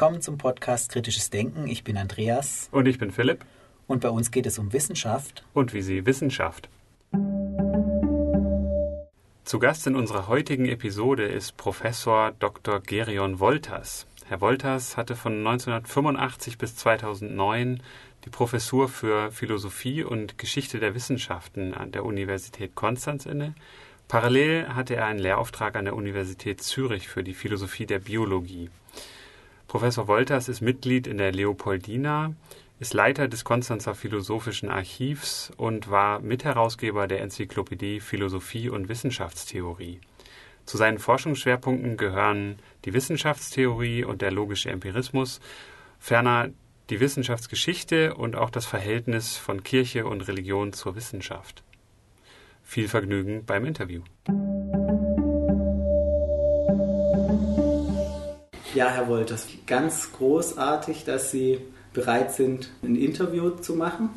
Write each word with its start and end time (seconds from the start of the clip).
Willkommen 0.00 0.22
zum 0.22 0.38
Podcast 0.38 0.90
Kritisches 0.90 1.28
Denken. 1.28 1.66
Ich 1.68 1.84
bin 1.84 1.98
Andreas. 1.98 2.70
Und 2.72 2.88
ich 2.88 2.96
bin 2.96 3.10
Philipp. 3.10 3.44
Und 3.86 4.00
bei 4.00 4.08
uns 4.08 4.30
geht 4.30 4.46
es 4.46 4.58
um 4.58 4.72
Wissenschaft. 4.72 5.44
Und 5.52 5.74
wie 5.74 5.82
sie 5.82 6.06
Wissenschaft. 6.06 6.70
Zu 9.44 9.58
Gast 9.58 9.86
in 9.86 9.96
unserer 9.96 10.26
heutigen 10.26 10.64
Episode 10.64 11.26
ist 11.26 11.58
Professor 11.58 12.32
Dr. 12.38 12.80
Gerion 12.80 13.40
Wolters. 13.40 14.06
Herr 14.24 14.40
Wolters 14.40 14.96
hatte 14.96 15.16
von 15.16 15.46
1985 15.46 16.56
bis 16.56 16.76
2009 16.76 17.82
die 18.24 18.30
Professur 18.30 18.88
für 18.88 19.30
Philosophie 19.30 20.02
und 20.02 20.38
Geschichte 20.38 20.80
der 20.80 20.94
Wissenschaften 20.94 21.74
an 21.74 21.92
der 21.92 22.06
Universität 22.06 22.74
Konstanz 22.74 23.26
inne. 23.26 23.54
Parallel 24.08 24.68
hatte 24.68 24.96
er 24.96 25.04
einen 25.04 25.18
Lehrauftrag 25.18 25.76
an 25.76 25.84
der 25.84 25.94
Universität 25.94 26.62
Zürich 26.62 27.06
für 27.06 27.22
die 27.22 27.34
Philosophie 27.34 27.84
der 27.84 27.98
Biologie. 27.98 28.70
Professor 29.70 30.08
Wolters 30.08 30.48
ist 30.48 30.62
Mitglied 30.62 31.06
in 31.06 31.16
der 31.16 31.30
Leopoldina, 31.30 32.34
ist 32.80 32.92
Leiter 32.92 33.28
des 33.28 33.44
Konstanzer 33.44 33.94
Philosophischen 33.94 34.68
Archivs 34.68 35.52
und 35.56 35.88
war 35.88 36.18
Mitherausgeber 36.18 37.06
der 37.06 37.20
Enzyklopädie 37.20 38.00
Philosophie 38.00 38.68
und 38.68 38.88
Wissenschaftstheorie. 38.88 40.00
Zu 40.66 40.76
seinen 40.76 40.98
Forschungsschwerpunkten 40.98 41.96
gehören 41.96 42.58
die 42.84 42.92
Wissenschaftstheorie 42.94 44.02
und 44.02 44.22
der 44.22 44.32
logische 44.32 44.70
Empirismus, 44.70 45.38
ferner 46.00 46.48
die 46.90 46.98
Wissenschaftsgeschichte 46.98 48.16
und 48.16 48.34
auch 48.34 48.50
das 48.50 48.66
Verhältnis 48.66 49.36
von 49.36 49.62
Kirche 49.62 50.04
und 50.04 50.26
Religion 50.26 50.72
zur 50.72 50.96
Wissenschaft. 50.96 51.62
Viel 52.64 52.88
Vergnügen 52.88 53.44
beim 53.46 53.64
Interview. 53.64 54.02
Ja, 58.72 58.88
Herr 58.88 59.08
Wolters, 59.08 59.48
ganz 59.66 60.12
großartig, 60.12 61.02
dass 61.04 61.32
Sie 61.32 61.58
bereit 61.92 62.32
sind, 62.32 62.70
ein 62.84 62.94
Interview 62.94 63.50
zu 63.50 63.74
machen 63.74 64.10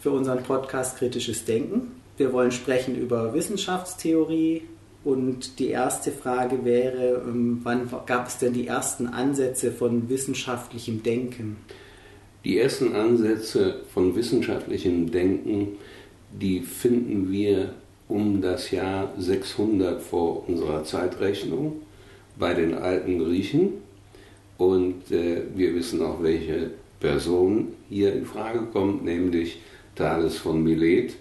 für 0.00 0.10
unseren 0.10 0.42
Podcast 0.42 0.98
Kritisches 0.98 1.44
Denken. 1.44 1.92
Wir 2.16 2.32
wollen 2.32 2.50
sprechen 2.50 2.96
über 2.96 3.34
Wissenschaftstheorie 3.34 4.62
und 5.04 5.60
die 5.60 5.68
erste 5.68 6.10
Frage 6.10 6.64
wäre, 6.64 7.22
ähm, 7.24 7.60
wann 7.62 7.88
gab 8.06 8.26
es 8.26 8.38
denn 8.38 8.52
die 8.52 8.66
ersten 8.66 9.06
Ansätze 9.06 9.70
von 9.70 10.08
wissenschaftlichem 10.08 11.04
Denken? 11.04 11.58
Die 12.44 12.58
ersten 12.58 12.96
Ansätze 12.96 13.82
von 13.94 14.16
wissenschaftlichem 14.16 15.12
Denken, 15.12 15.76
die 16.32 16.62
finden 16.62 17.30
wir 17.30 17.74
um 18.08 18.42
das 18.42 18.72
Jahr 18.72 19.12
600 19.18 20.02
vor 20.02 20.48
unserer 20.48 20.82
Zeitrechnung 20.82 21.82
bei 22.38 22.54
den 22.54 22.74
alten 22.74 23.18
Griechen. 23.18 23.74
Und 24.56 25.10
äh, 25.10 25.42
wir 25.54 25.74
wissen 25.74 26.02
auch, 26.02 26.22
welche 26.22 26.70
Person 27.00 27.68
hier 27.88 28.12
in 28.12 28.26
Frage 28.26 28.62
kommt, 28.72 29.04
nämlich 29.04 29.60
Thales 29.94 30.36
von 30.36 30.62
Milet, 30.62 31.14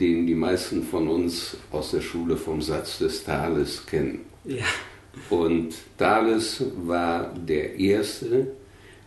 den 0.00 0.26
die 0.26 0.34
meisten 0.34 0.82
von 0.82 1.08
uns 1.08 1.56
aus 1.70 1.92
der 1.92 2.02
Schule 2.02 2.36
vom 2.36 2.60
Satz 2.60 2.98
des 2.98 3.24
Thales 3.24 3.86
kennen. 3.86 4.26
Ja. 4.44 4.64
Und 5.30 5.74
Thales 5.96 6.62
war 6.84 7.32
der 7.34 7.78
Erste, 7.78 8.48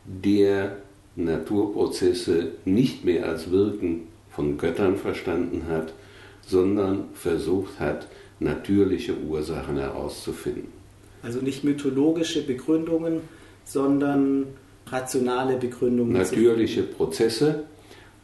der 0.05 0.77
Naturprozesse 1.15 2.53
nicht 2.65 3.05
mehr 3.05 3.25
als 3.27 3.51
Wirken 3.51 4.07
von 4.31 4.57
Göttern 4.57 4.97
verstanden 4.97 5.65
hat, 5.67 5.93
sondern 6.47 7.09
versucht 7.13 7.79
hat, 7.79 8.07
natürliche 8.39 9.15
Ursachen 9.17 9.77
herauszufinden. 9.77 10.78
Also 11.21 11.39
nicht 11.39 11.63
mythologische 11.63 12.43
Begründungen, 12.43 13.21
sondern 13.65 14.47
rationale 14.87 15.57
Begründungen. 15.57 16.13
Natürliche 16.13 16.83
Prozesse. 16.83 17.63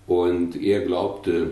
Und 0.07 0.56
er 0.61 0.81
glaubte, 0.81 1.51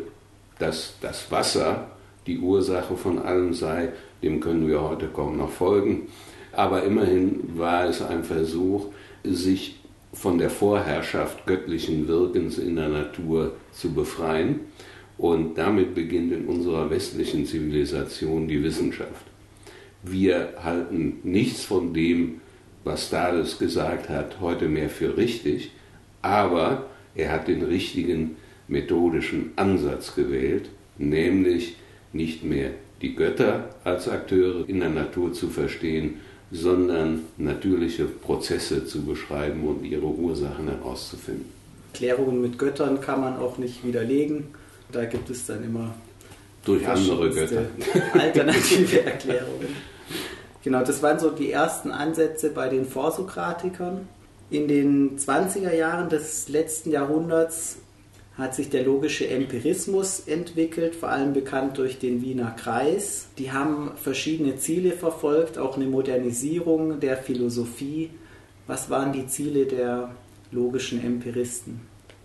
dass 0.59 0.95
das 1.01 1.31
Wasser 1.31 1.87
die 2.27 2.39
Ursache 2.39 2.95
von 2.95 3.19
allem 3.19 3.53
sei. 3.53 3.89
Dem 4.21 4.39
können 4.39 4.67
wir 4.67 4.81
heute 4.81 5.07
kaum 5.07 5.37
noch 5.37 5.51
folgen. 5.51 6.07
Aber 6.51 6.83
immerhin 6.83 7.57
war 7.57 7.85
es 7.85 8.01
ein 8.01 8.23
Versuch, 8.23 8.87
sich 9.23 9.79
von 10.13 10.37
der 10.37 10.49
Vorherrschaft 10.49 11.45
göttlichen 11.47 12.07
Wirkens 12.07 12.57
in 12.59 12.75
der 12.75 12.89
Natur 12.89 13.53
zu 13.71 13.93
befreien. 13.93 14.61
Und 15.17 15.57
damit 15.57 15.95
beginnt 15.95 16.31
in 16.31 16.45
unserer 16.45 16.89
westlichen 16.89 17.45
Zivilisation 17.45 18.47
die 18.47 18.63
Wissenschaft. 18.63 19.32
Wir 20.03 20.53
halten 20.62 21.19
nichts 21.24 21.64
von 21.64 21.94
dem, 21.94 22.41
was 22.84 23.09
Thales 23.09 23.58
gesagt 23.58 24.09
hat, 24.09 24.40
heute 24.41 24.68
mehr 24.68 24.90
für 24.90 25.16
richtig, 25.16 25.72
aber 26.22 26.88
er 27.16 27.31
hat 27.31 27.47
den 27.47 27.64
richtigen 27.64 28.36
methodischen 28.68 29.52
Ansatz 29.56 30.16
gewählt, 30.16 30.69
nämlich 30.97 31.75
nicht 32.12 32.44
mehr 32.44 32.72
die 33.02 33.16
Götter 33.16 33.69
als 33.84 34.08
Akteure 34.08 34.68
in 34.68 34.80
der 34.80 34.90
Natur 34.90 35.34
zu 35.34 35.50
verstehen, 35.50 36.16
sondern 36.52 37.22
natürliche 37.38 38.06
Prozesse 38.06 38.85
zu 38.85 39.03
beschreiben 39.03 39.64
und 39.64 39.84
ihre 39.85 40.06
Ursachen 40.06 40.68
herauszufinden. 40.68 41.46
Klärungen 41.94 42.41
mit 42.41 42.58
Göttern 42.58 43.02
kann 43.02 43.22
man 43.22 43.38
auch 43.38 43.58
nicht 43.58 43.85
widerlegen. 43.85 44.46
Da 44.91 45.06
gibt 45.06 45.30
es 45.30 45.46
dann 45.46 45.64
immer 45.64 45.94
durch 46.66 46.88
andere 46.88 47.30
Götter 47.30 47.66
alternative 48.14 49.02
Erklärungen. 49.06 49.92
Genau, 50.63 50.81
das 50.84 51.03
waren 51.03 51.19
so 51.19 51.29
die 51.29 51.51
ersten 51.51 51.91
Ansätze 51.91 52.50
bei 52.50 52.69
den 52.69 52.85
Vorsokratikern. 52.85 54.07
In 54.50 54.68
den 54.68 55.18
20er 55.18 55.74
Jahren 55.74 56.09
des 56.09 56.47
letzten 56.47 56.91
Jahrhunderts 56.91 57.78
hat 58.38 58.56
sich 58.56 58.69
der 58.69 58.84
logische 58.84 59.28
Empirismus 59.28 60.22
entwickelt, 60.22 60.96
vor 60.96 61.09
allem 61.09 61.34
bekannt 61.34 61.78
durch 61.78 62.00
den 62.00 62.22
Wiener 62.22 62.52
Kreis. 62.52 63.28
Die 63.38 63.52
haben 63.52 63.91
verschiedene 63.96 64.56
Ziele 64.56 64.94
verfolgt, 64.94 65.57
auch 65.57 65.75
eine 65.75 65.85
Modernisierung 65.85 67.00
der 67.00 67.18
Philosophie. 67.18 68.09
Was 68.66 68.90
waren 68.90 69.12
die 69.12 69.28
Ziele 69.28 69.66
der 69.66 70.12
logischen 70.52 71.03
Empiristen? 71.03 71.81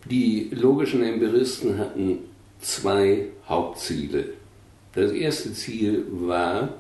Die 0.09 0.49
logischen 0.53 1.03
Empiristen 1.03 1.77
hatten 1.77 2.21
zwei 2.61 3.27
Hauptziele. 3.49 4.31
Das 4.95 5.13
erste 5.13 5.53
Ziel 5.53 6.07
war, 6.11 6.75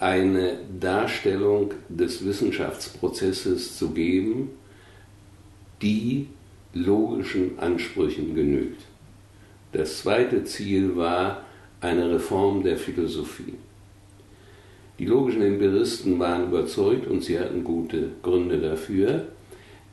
eine 0.00 0.58
Darstellung 0.80 1.72
des 1.88 2.24
Wissenschaftsprozesses 2.24 3.78
zu 3.78 3.90
geben, 3.90 4.50
die 5.80 6.28
logischen 6.72 7.58
Ansprüchen 7.58 8.34
genügt. 8.34 8.82
Das 9.72 9.98
zweite 9.98 10.44
Ziel 10.44 10.96
war 10.96 11.42
eine 11.80 12.10
Reform 12.10 12.62
der 12.62 12.76
Philosophie. 12.76 13.54
Die 14.98 15.06
logischen 15.06 15.42
Empiristen 15.42 16.18
waren 16.18 16.44
überzeugt, 16.44 17.06
und 17.08 17.24
sie 17.24 17.38
hatten 17.38 17.64
gute 17.64 18.10
Gründe 18.22 18.58
dafür, 18.58 19.26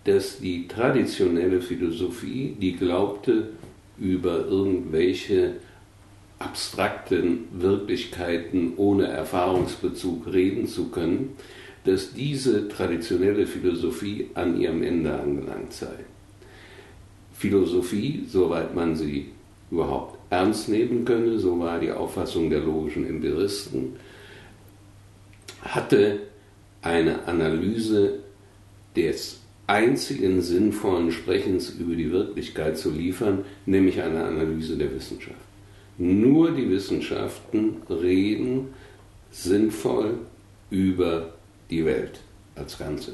dass 0.03 0.39
die 0.39 0.67
traditionelle 0.67 1.61
Philosophie, 1.61 2.55
die 2.59 2.75
glaubte, 2.75 3.49
über 3.99 4.45
irgendwelche 4.45 5.55
abstrakten 6.41 7.47
Wirklichkeiten 7.51 8.73
ohne 8.77 9.07
Erfahrungsbezug 9.07 10.31
reden 10.31 10.67
zu 10.67 10.89
können, 10.89 11.35
dass 11.83 12.13
diese 12.13 12.67
traditionelle 12.67 13.47
Philosophie 13.47 14.29
an 14.33 14.59
ihrem 14.59 14.83
Ende 14.83 15.13
angelangt 15.13 15.73
sei. 15.73 15.93
Philosophie, 17.33 18.25
soweit 18.27 18.75
man 18.75 18.95
sie 18.95 19.29
überhaupt 19.71 20.19
ernst 20.29 20.69
nehmen 20.69 21.05
könne, 21.05 21.39
so 21.39 21.59
war 21.59 21.79
die 21.79 21.91
Auffassung 21.91 22.49
der 22.49 22.59
logischen 22.59 23.07
Empiristen, 23.07 23.95
hatte 25.61 26.19
eine 26.81 27.27
Analyse 27.27 28.19
des 28.95 29.39
einzigen 29.67 30.41
sinnvollen 30.41 31.11
Sprechens 31.11 31.69
über 31.69 31.95
die 31.95 32.11
Wirklichkeit 32.11 32.77
zu 32.77 32.91
liefern, 32.91 33.45
nämlich 33.65 34.01
eine 34.01 34.23
Analyse 34.23 34.77
der 34.77 34.93
Wissenschaft. 34.93 35.50
Nur 35.97 36.51
die 36.51 36.69
Wissenschaften 36.69 37.77
reden 37.89 38.69
sinnvoll 39.31 40.19
über 40.69 41.33
die 41.69 41.85
Welt 41.85 42.21
als 42.55 42.77
Ganze. 42.77 43.13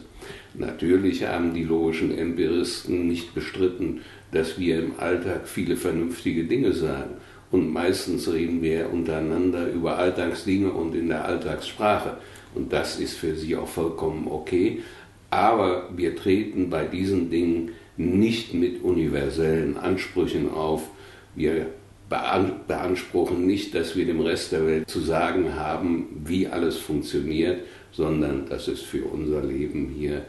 Natürlich 0.54 1.26
haben 1.26 1.54
die 1.54 1.64
logischen 1.64 2.18
Empiristen 2.18 3.08
nicht 3.08 3.34
bestritten, 3.34 4.02
dass 4.32 4.60
wir 4.60 4.80
im 4.80 5.00
Alltag 5.00 5.48
viele 5.48 5.76
vernünftige 5.76 6.46
Dinge 6.46 6.74
sagen. 6.74 7.16
Und 7.52 7.72
meistens 7.72 8.32
reden 8.32 8.62
wir 8.62 8.92
untereinander 8.92 9.72
über 9.72 9.98
Alltagsdinge 9.98 10.72
und 10.72 10.96
in 10.96 11.10
der 11.10 11.26
Alltagssprache. 11.26 12.18
Und 12.56 12.74
das 12.74 13.00
ist 13.00 13.18
für 13.18 13.36
sie 13.36 13.56
auch 13.56 13.68
vollkommen 13.68 14.28
okay. 14.28 14.82
Aber 15.30 15.90
wir 15.96 16.16
treten 16.16 16.70
bei 16.70 16.86
diesen 16.86 17.30
Dingen 17.30 17.72
nicht 17.96 18.54
mit 18.54 18.84
universellen 18.84 19.78
Ansprüchen 19.78 20.52
auf. 20.52 20.90
Wir 21.36 21.68
beanspruchen 22.10 23.46
nicht, 23.46 23.76
dass 23.76 23.96
wir 23.96 24.06
dem 24.06 24.22
Rest 24.22 24.52
der 24.52 24.66
Welt 24.66 24.90
zu 24.90 25.00
sagen 25.00 25.56
haben, 25.56 26.22
wie 26.26 26.48
alles 26.48 26.78
funktioniert, 26.78 27.62
sondern 27.92 28.46
das 28.48 28.68
ist 28.68 28.84
für 28.84 29.06
unser 29.06 29.44
Leben 29.44 29.94
hier 29.98 30.24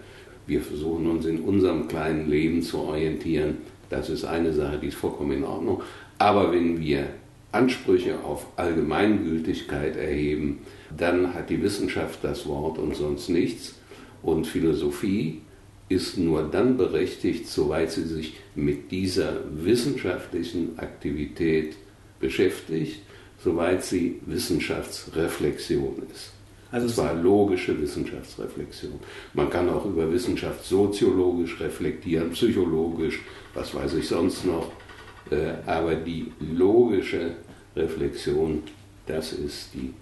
wir 0.49 0.63
versuchen 0.63 1.07
uns 1.07 1.27
in 1.27 1.41
unserem 1.41 1.89
kleinen 1.89 2.31
Leben 2.31 2.63
zu 2.63 2.79
orientieren. 2.79 3.59
Das 3.91 4.09
ist 4.09 4.25
eine 4.25 4.55
Sache, 4.55 4.79
die 4.79 4.87
ist 4.87 4.97
vollkommen 4.97 5.33
in 5.33 5.45
Ordnung. 5.45 5.83
Aber 6.17 6.51
wenn 6.53 6.81
wir 6.81 7.07
Ansprüche 7.53 8.19
auf 8.25 8.47
Allgemeingültigkeit 8.57 9.97
erheben, 9.97 10.61
dann 10.97 11.35
hat 11.35 11.51
die 11.51 11.63
Wissenschaft 11.63 12.21
das 12.23 12.47
Wort 12.47 12.79
und 12.79 12.97
sonst 12.97 13.29
nichts. 13.29 13.75
Und 14.23 14.47
Philosophie 14.47 15.43
ist 15.91 16.17
nur 16.17 16.45
dann 16.45 16.79
berechtigt, 16.79 17.47
soweit 17.47 17.91
sie 17.91 18.05
sich 18.05 18.35
mit 18.59 18.91
dieser 18.91 19.41
wissenschaftlichen 19.53 20.79
Aktivität 20.79 21.77
beschäftigt, 22.19 23.03
soweit 23.43 23.85
sie 23.85 24.21
Wissenschaftsreflexion 24.27 26.03
ist. 26.13 26.33
Also 26.73 26.87
und 26.87 26.93
zwar 26.93 27.15
logische 27.15 27.81
Wissenschaftsreflexion. 27.81 28.95
Man 29.33 29.49
kann 29.49 29.71
auch 29.71 29.87
über 29.87 30.11
Wissenschaft 30.13 30.65
soziologisch 30.65 31.61
reflektieren, 31.61 32.31
psychologisch, 32.31 33.21
was 33.55 33.75
weiß 33.75 33.95
ich 33.95 34.09
sonst 34.09 34.45
noch. 34.45 34.73
Äh, 35.31 35.53
aber 35.65 35.95
die 35.95 36.33
logische 36.41 37.37
Reflexion, 37.77 38.65
das 39.07 39.33
ist 39.33 39.71
die 39.73 39.95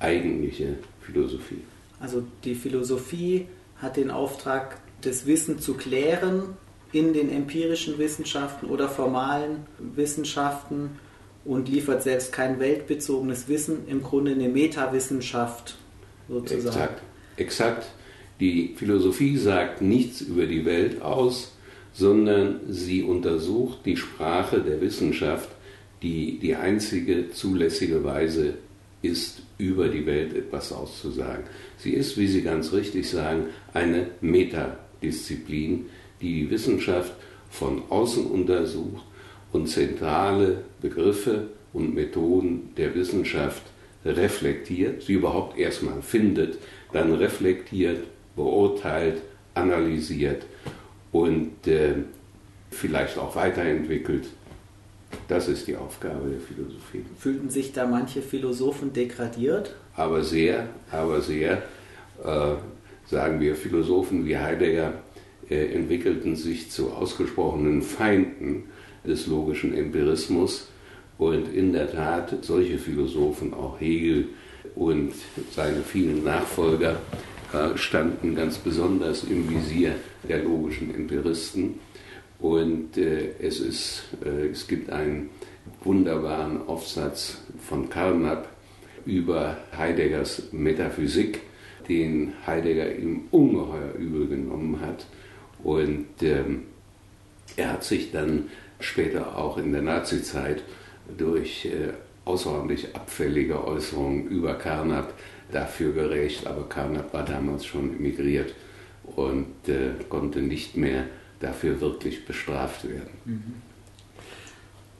eigentliche 0.00 0.76
Philosophie. 1.00 1.62
Also 2.00 2.24
die 2.44 2.54
Philosophie 2.54 3.46
hat 3.76 3.96
den 3.96 4.10
Auftrag, 4.10 4.78
das 5.02 5.24
Wissen 5.24 5.60
zu 5.60 5.74
klären 5.74 6.56
in 6.96 7.12
den 7.12 7.30
empirischen 7.30 7.98
Wissenschaften 7.98 8.66
oder 8.66 8.88
formalen 8.88 9.66
Wissenschaften 9.78 10.98
und 11.44 11.68
liefert 11.68 12.02
selbst 12.02 12.32
kein 12.32 12.58
weltbezogenes 12.58 13.48
Wissen, 13.48 13.86
im 13.86 14.02
Grunde 14.02 14.32
eine 14.32 14.48
Metawissenschaft 14.48 15.76
sozusagen. 16.26 16.66
Exakt, 16.66 17.02
exakt. 17.36 17.86
Die 18.40 18.74
Philosophie 18.76 19.36
sagt 19.36 19.82
nichts 19.82 20.22
über 20.22 20.46
die 20.46 20.64
Welt 20.64 21.02
aus, 21.02 21.52
sondern 21.92 22.60
sie 22.68 23.02
untersucht 23.02 23.80
die 23.84 23.98
Sprache 23.98 24.60
der 24.60 24.80
Wissenschaft, 24.80 25.50
die 26.02 26.38
die 26.38 26.56
einzige 26.56 27.30
zulässige 27.30 28.04
Weise 28.04 28.54
ist, 29.02 29.42
über 29.58 29.88
die 29.88 30.06
Welt 30.06 30.34
etwas 30.34 30.72
auszusagen. 30.72 31.44
Sie 31.76 31.92
ist, 31.92 32.16
wie 32.16 32.26
Sie 32.26 32.42
ganz 32.42 32.72
richtig 32.72 33.08
sagen, 33.08 33.46
eine 33.72 34.08
Metadisziplin, 34.20 35.86
die 36.20 36.50
Wissenschaft 36.50 37.12
von 37.50 37.82
außen 37.88 38.26
untersucht 38.26 39.04
und 39.52 39.68
zentrale 39.68 40.62
Begriffe 40.80 41.48
und 41.72 41.94
Methoden 41.94 42.70
der 42.76 42.94
Wissenschaft 42.94 43.62
reflektiert, 44.04 45.02
sie 45.02 45.14
überhaupt 45.14 45.58
erstmal 45.58 46.00
findet, 46.02 46.58
dann 46.92 47.12
reflektiert, 47.12 48.04
beurteilt, 48.36 49.22
analysiert 49.54 50.44
und 51.12 51.66
äh, 51.66 51.94
vielleicht 52.70 53.18
auch 53.18 53.34
weiterentwickelt. 53.34 54.26
Das 55.28 55.48
ist 55.48 55.66
die 55.66 55.76
Aufgabe 55.76 56.28
der 56.28 56.40
Philosophie. 56.40 57.04
Fühlten 57.18 57.48
sich 57.50 57.72
da 57.72 57.86
manche 57.86 58.22
Philosophen 58.22 58.92
degradiert? 58.92 59.74
Aber 59.94 60.22
sehr, 60.22 60.68
aber 60.90 61.20
sehr. 61.20 61.62
Äh, 62.22 62.54
sagen 63.06 63.40
wir, 63.40 63.54
Philosophen 63.54 64.26
wie 64.26 64.36
Heidegger 64.36 64.94
entwickelten 65.54 66.36
sich 66.36 66.70
zu 66.70 66.90
ausgesprochenen 66.90 67.82
Feinden 67.82 68.64
des 69.06 69.26
logischen 69.26 69.74
Empirismus. 69.74 70.68
Und 71.18 71.54
in 71.54 71.72
der 71.72 71.90
Tat, 71.90 72.44
solche 72.44 72.78
Philosophen, 72.78 73.54
auch 73.54 73.80
Hegel 73.80 74.28
und 74.74 75.12
seine 75.52 75.82
vielen 75.82 76.24
Nachfolger, 76.24 77.00
äh, 77.52 77.76
standen 77.76 78.34
ganz 78.34 78.58
besonders 78.58 79.24
im 79.24 79.48
Visier 79.48 79.94
der 80.28 80.42
logischen 80.42 80.94
Empiristen. 80.94 81.78
Und 82.38 82.98
äh, 82.98 83.30
es, 83.40 83.60
ist, 83.60 84.04
äh, 84.24 84.48
es 84.48 84.66
gibt 84.66 84.90
einen 84.90 85.30
wunderbaren 85.82 86.66
Aufsatz 86.66 87.38
von 87.60 87.88
Carnap 87.88 88.48
über 89.06 89.56
Heideggers 89.76 90.52
Metaphysik, 90.52 91.40
den 91.88 92.34
Heidegger 92.46 92.94
ihm 92.94 93.22
ungeheuer 93.30 93.94
übel 93.98 94.26
genommen 94.26 94.80
hat. 94.80 95.06
Und 95.66 96.22
ähm, 96.22 96.62
er 97.56 97.72
hat 97.72 97.82
sich 97.82 98.12
dann 98.12 98.50
später 98.78 99.36
auch 99.36 99.58
in 99.58 99.72
der 99.72 99.82
Nazizeit 99.82 100.62
durch 101.18 101.64
äh, 101.64 101.88
außerordentlich 102.24 102.94
abfällige 102.94 103.66
Äußerungen 103.66 104.28
über 104.28 104.54
Carnap 104.54 105.12
dafür 105.50 105.92
gerecht, 105.92 106.46
aber 106.46 106.68
Carnap 106.68 107.12
war 107.12 107.24
damals 107.24 107.66
schon 107.66 107.96
emigriert 107.96 108.54
und 109.16 109.48
äh, 109.66 109.90
konnte 110.08 110.38
nicht 110.38 110.76
mehr 110.76 111.06
dafür 111.40 111.80
wirklich 111.80 112.26
bestraft 112.26 112.88
werden. 112.88 113.10
Mhm. 113.24 113.54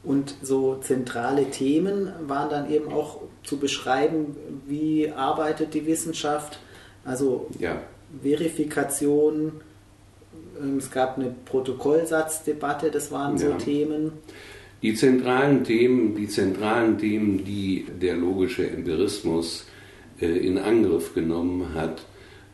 Und 0.03 0.35
so 0.41 0.79
zentrale 0.81 1.49
Themen 1.49 2.11
waren 2.27 2.49
dann 2.49 2.69
eben 2.69 2.91
auch 2.91 3.21
zu 3.43 3.55
beschreiben, 3.55 4.35
wie 4.67 5.11
arbeitet 5.11 5.73
die 5.73 5.85
Wissenschaft, 5.85 6.59
also 7.05 7.47
ja. 7.57 7.81
Verifikation, 8.21 9.61
es 10.77 10.91
gab 10.91 11.17
eine 11.17 11.33
Protokollsatzdebatte, 11.45 12.91
das 12.91 13.11
waren 13.11 13.37
so 13.37 13.49
ja. 13.49 13.57
Themen. 13.57 14.11
Die 14.81 14.93
zentralen 14.93 15.63
Themen, 15.63 16.15
die 16.15 16.27
zentralen 16.27 16.97
Themen, 16.97 17.43
die 17.43 17.85
der 17.99 18.15
logische 18.15 18.69
Empirismus 18.69 19.65
äh, 20.21 20.27
in 20.27 20.57
Angriff 20.57 21.13
genommen 21.13 21.73
hat, 21.73 22.03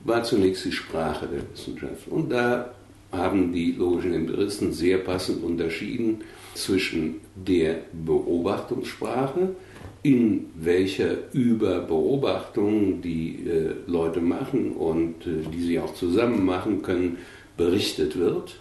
war 0.06 0.24
zunächst 0.24 0.66
die 0.66 0.72
Sprache 0.72 1.28
der 1.28 1.42
Wissenschaft. 1.52 2.08
Und 2.10 2.30
da 2.32 2.74
haben 3.12 3.54
die 3.54 3.74
logischen 3.74 4.14
Empiristen 4.14 4.74
sehr 4.74 4.98
passend 4.98 5.44
unterschieden 5.44 6.22
zwischen 6.56 7.22
der 7.36 7.82
Beobachtungssprache, 7.94 9.56
in 10.02 10.48
welcher 10.56 11.34
über 11.34 11.80
Beobachtungen 11.82 13.02
die 13.02 13.48
äh, 13.48 13.74
Leute 13.88 14.20
machen 14.20 14.74
und 14.74 15.26
äh, 15.26 15.48
die 15.54 15.62
sie 15.62 15.80
auch 15.80 15.94
zusammen 15.94 16.46
machen 16.46 16.82
können, 16.82 17.18
berichtet 17.58 18.18
wird, 18.18 18.60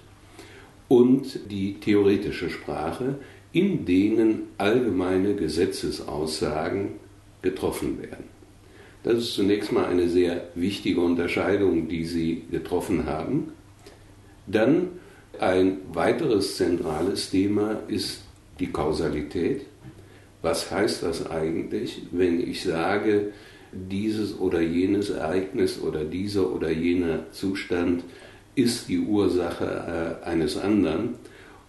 und 0.93 1.51
die 1.51 1.81
theoretische 1.81 2.51
Sprache, 2.51 3.15
in 3.53 3.87
denen 3.87 4.49
allgemeine 4.59 5.35
Gesetzesaussagen 5.35 6.97
getroffen 7.41 8.03
werden. 8.03 8.25
Das 9.03 9.15
ist 9.15 9.33
zunächst 9.33 9.73
mal 9.73 9.87
eine 9.87 10.11
sehr 10.11 10.49
wichtige 10.55 11.01
Unterscheidung, 11.01 11.89
die 11.89 12.05
Sie 12.05 12.45
getroffen 12.51 13.07
haben. 13.07 13.53
Dann 14.47 14.89
ein 15.41 15.79
weiteres 15.95 16.59
zentrales 16.59 17.31
Thema 17.31 17.81
ist 17.89 18.25
die 18.61 18.71
Kausalität. 18.71 19.63
Was 20.43 20.71
heißt 20.71 21.05
das 21.05 21.31
eigentlich, 21.31 22.03
wenn 22.11 22.39
ich 22.39 22.63
sage, 22.63 23.33
dieses 23.73 24.39
oder 24.39 24.61
jenes 24.61 25.09
Ereignis 25.09 25.81
oder 25.81 26.05
dieser 26.05 26.53
oder 26.53 26.71
jener 26.71 27.31
Zustand 27.33 28.05
ist 28.55 28.89
die 28.89 28.99
Ursache 28.99 30.19
äh, 30.25 30.27
eines 30.27 30.57
anderen? 30.57 31.15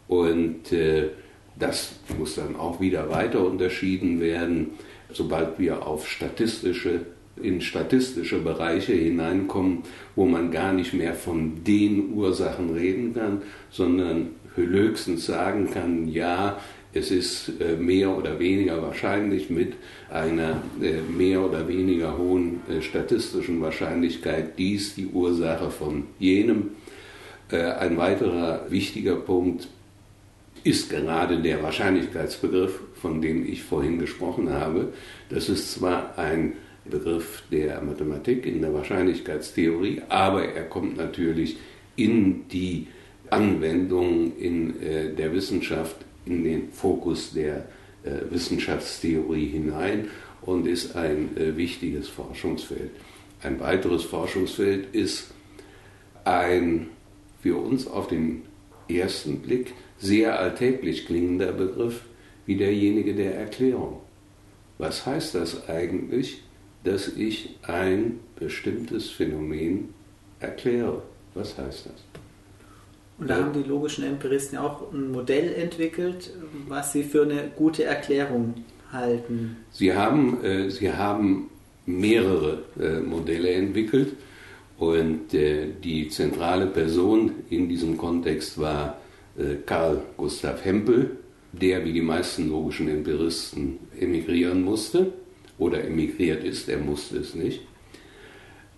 Und 0.08 0.72
äh, 0.72 1.10
das 1.58 1.94
muss 2.18 2.36
dann 2.36 2.56
auch 2.56 2.80
wieder 2.80 3.10
weiter 3.10 3.46
unterschieden 3.46 4.20
werden, 4.20 4.72
sobald 5.12 5.60
wir 5.60 5.86
auf 5.86 6.08
statistische, 6.08 7.02
in 7.42 7.62
statistische 7.62 8.40
Bereiche 8.40 8.94
hineinkommen, 8.94 9.84
wo 10.16 10.26
man 10.26 10.52
gar 10.52 10.74
nicht 10.74 10.94
mehr 10.94 11.14
von 11.14 11.64
den 11.64 12.14
Ursachen 12.14 12.72
reden 12.72 13.14
kann, 13.14 13.42
sondern 13.70 14.30
höchstens 14.56 15.26
sagen 15.26 15.70
kann, 15.72 16.08
ja, 16.08 16.60
es 16.94 17.10
ist 17.10 17.52
äh, 17.60 17.76
mehr 17.76 18.16
oder 18.16 18.40
weniger 18.40 18.82
wahrscheinlich 18.82 19.50
mit 19.50 19.74
einer 20.12 20.62
äh, 20.82 21.02
mehr 21.02 21.42
oder 21.42 21.68
weniger 21.68 22.18
hohen 22.18 22.62
äh, 22.70 22.82
statistischen 22.82 23.62
Wahrscheinlichkeit 23.62 24.58
dies 24.60 24.94
die 24.96 25.08
Ursache 25.08 25.70
von 25.70 26.06
jenem. 26.20 26.72
Ein 27.50 27.98
weiterer 27.98 28.66
wichtiger 28.70 29.16
Punkt 29.16 29.68
ist 30.64 30.90
gerade 30.90 31.40
der 31.40 31.62
Wahrscheinlichkeitsbegriff, 31.62 32.80
von 32.96 33.22
dem 33.22 33.46
ich 33.46 33.62
vorhin 33.62 34.00
gesprochen 34.00 34.50
habe. 34.50 34.92
Das 35.30 35.50
ist 35.50 35.72
zwar 35.74 36.18
ein 36.18 36.54
Begriff 36.86 37.44
der 37.52 37.80
Mathematik 37.82 38.48
in 38.48 38.62
der 38.62 38.74
Wahrscheinlichkeitstheorie, 38.74 40.02
aber 40.10 40.46
er 40.46 40.64
kommt 40.64 40.98
natürlich 40.98 41.58
in 41.96 42.48
die 42.48 42.88
Anwendung 43.30 44.36
in 44.38 44.74
der 45.16 45.32
Wissenschaft, 45.32 45.98
in 46.26 46.44
den 46.44 46.72
Fokus 46.72 47.34
der 47.34 47.66
äh, 48.04 48.30
Wissenschaftstheorie 48.30 49.48
hinein 49.48 50.08
und 50.42 50.68
ist 50.68 50.96
ein 50.96 51.36
äh, 51.38 51.56
wichtiges 51.56 52.10
Forschungsfeld. 52.10 52.92
Ein 53.42 53.60
weiteres 53.60 54.04
Forschungsfeld 54.04 54.94
ist 54.94 55.32
ein 56.24 56.90
für 57.42 57.58
uns 57.58 57.88
auf 57.88 58.08
den 58.08 58.44
ersten 58.88 59.40
Blick 59.40 59.74
sehr 59.98 60.40
alltäglich 60.40 61.06
klingender 61.06 61.52
Begriff 61.52 62.02
wie 62.46 62.56
derjenige 62.56 63.14
der 63.14 63.36
Erklärung. 63.36 64.02
Was 64.78 65.06
heißt 65.06 65.36
das 65.36 65.70
eigentlich, 65.70 66.42
dass 66.84 67.08
ich 67.08 67.58
ein 67.64 68.20
bestimmtes 68.36 69.10
Phänomen 69.10 69.94
erkläre? 70.40 71.04
Was 71.34 71.58
heißt 71.58 71.88
das? 71.88 72.23
Und 73.18 73.30
da 73.30 73.38
haben 73.38 73.54
die 73.54 73.68
logischen 73.68 74.04
Empiristen 74.04 74.58
auch 74.58 74.92
ein 74.92 75.12
Modell 75.12 75.54
entwickelt, 75.54 76.32
was 76.68 76.94
sie 76.94 77.04
für 77.04 77.24
eine 77.24 77.52
gute 77.56 77.84
Erklärung 77.84 78.56
halten. 78.92 79.58
Sie 79.72 79.94
haben, 79.94 80.44
äh, 80.44 80.70
sie 80.70 80.92
haben 80.92 81.50
mehrere 81.86 82.64
äh, 82.80 83.00
Modelle 83.00 83.52
entwickelt 83.52 84.14
und 84.78 85.34
äh, 85.34 85.68
die 85.84 86.08
zentrale 86.10 86.68
Person 86.68 87.32
in 87.50 87.70
diesem 87.70 87.98
Kontext 87.98 88.60
war 88.60 88.98
äh, 89.38 89.56
Karl 89.66 90.02
Gustav 90.18 90.64
Hempel, 90.66 91.18
der 91.52 91.86
wie 91.86 91.94
die 91.94 92.02
meisten 92.02 92.50
logischen 92.50 92.90
Empiristen 92.90 93.80
emigrieren 94.00 94.64
musste 94.64 95.14
oder 95.58 95.84
emigriert 95.84 96.44
ist, 96.44 96.68
er 96.68 96.80
musste 96.80 97.18
es 97.18 97.36
nicht. 97.36 97.62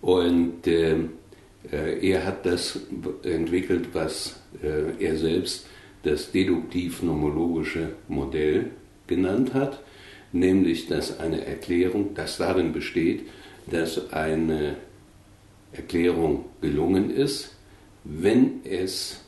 Und 0.02 0.66
äh, 0.66 0.92
äh, 0.92 1.08
er 1.74 2.24
hat 2.24 2.46
das 2.46 2.78
entwickelt, 3.22 3.88
was 3.92 4.36
äh, 4.62 5.04
er 5.04 5.16
selbst 5.16 5.66
das 6.02 6.30
deduktiv-nomologische 6.30 7.94
Modell 8.08 8.70
genannt 9.06 9.54
hat, 9.54 9.82
nämlich 10.32 10.86
dass 10.86 11.18
eine 11.18 11.44
Erklärung, 11.44 12.14
das 12.14 12.36
darin 12.38 12.72
besteht, 12.72 13.26
dass 13.70 14.12
eine 14.12 14.76
Erklärung 15.72 16.44
gelungen 16.60 17.10
ist, 17.10 17.56
wenn 18.04 18.60
es, 18.64 19.20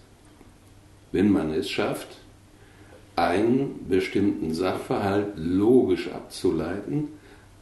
wenn 1.11 1.30
man 1.30 1.52
es 1.52 1.68
schafft, 1.68 2.18
einen 3.16 3.88
bestimmten 3.88 4.54
Sachverhalt 4.54 5.33
logisch 5.37 6.09
abzuleiten 6.12 7.09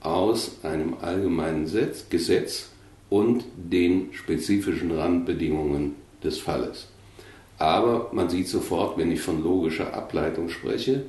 aus 0.00 0.62
einem 0.62 0.94
allgemeinen 1.00 1.64
Gesetz 2.10 2.70
und 3.08 3.44
den 3.56 4.08
spezifischen 4.12 4.90
Randbedingungen 4.90 5.94
des 6.22 6.38
Falles. 6.38 6.88
Aber 7.58 8.10
man 8.12 8.28
sieht 8.28 8.48
sofort, 8.48 8.98
wenn 8.98 9.12
ich 9.12 9.20
von 9.20 9.42
logischer 9.42 9.94
Ableitung 9.94 10.48
spreche, 10.48 11.04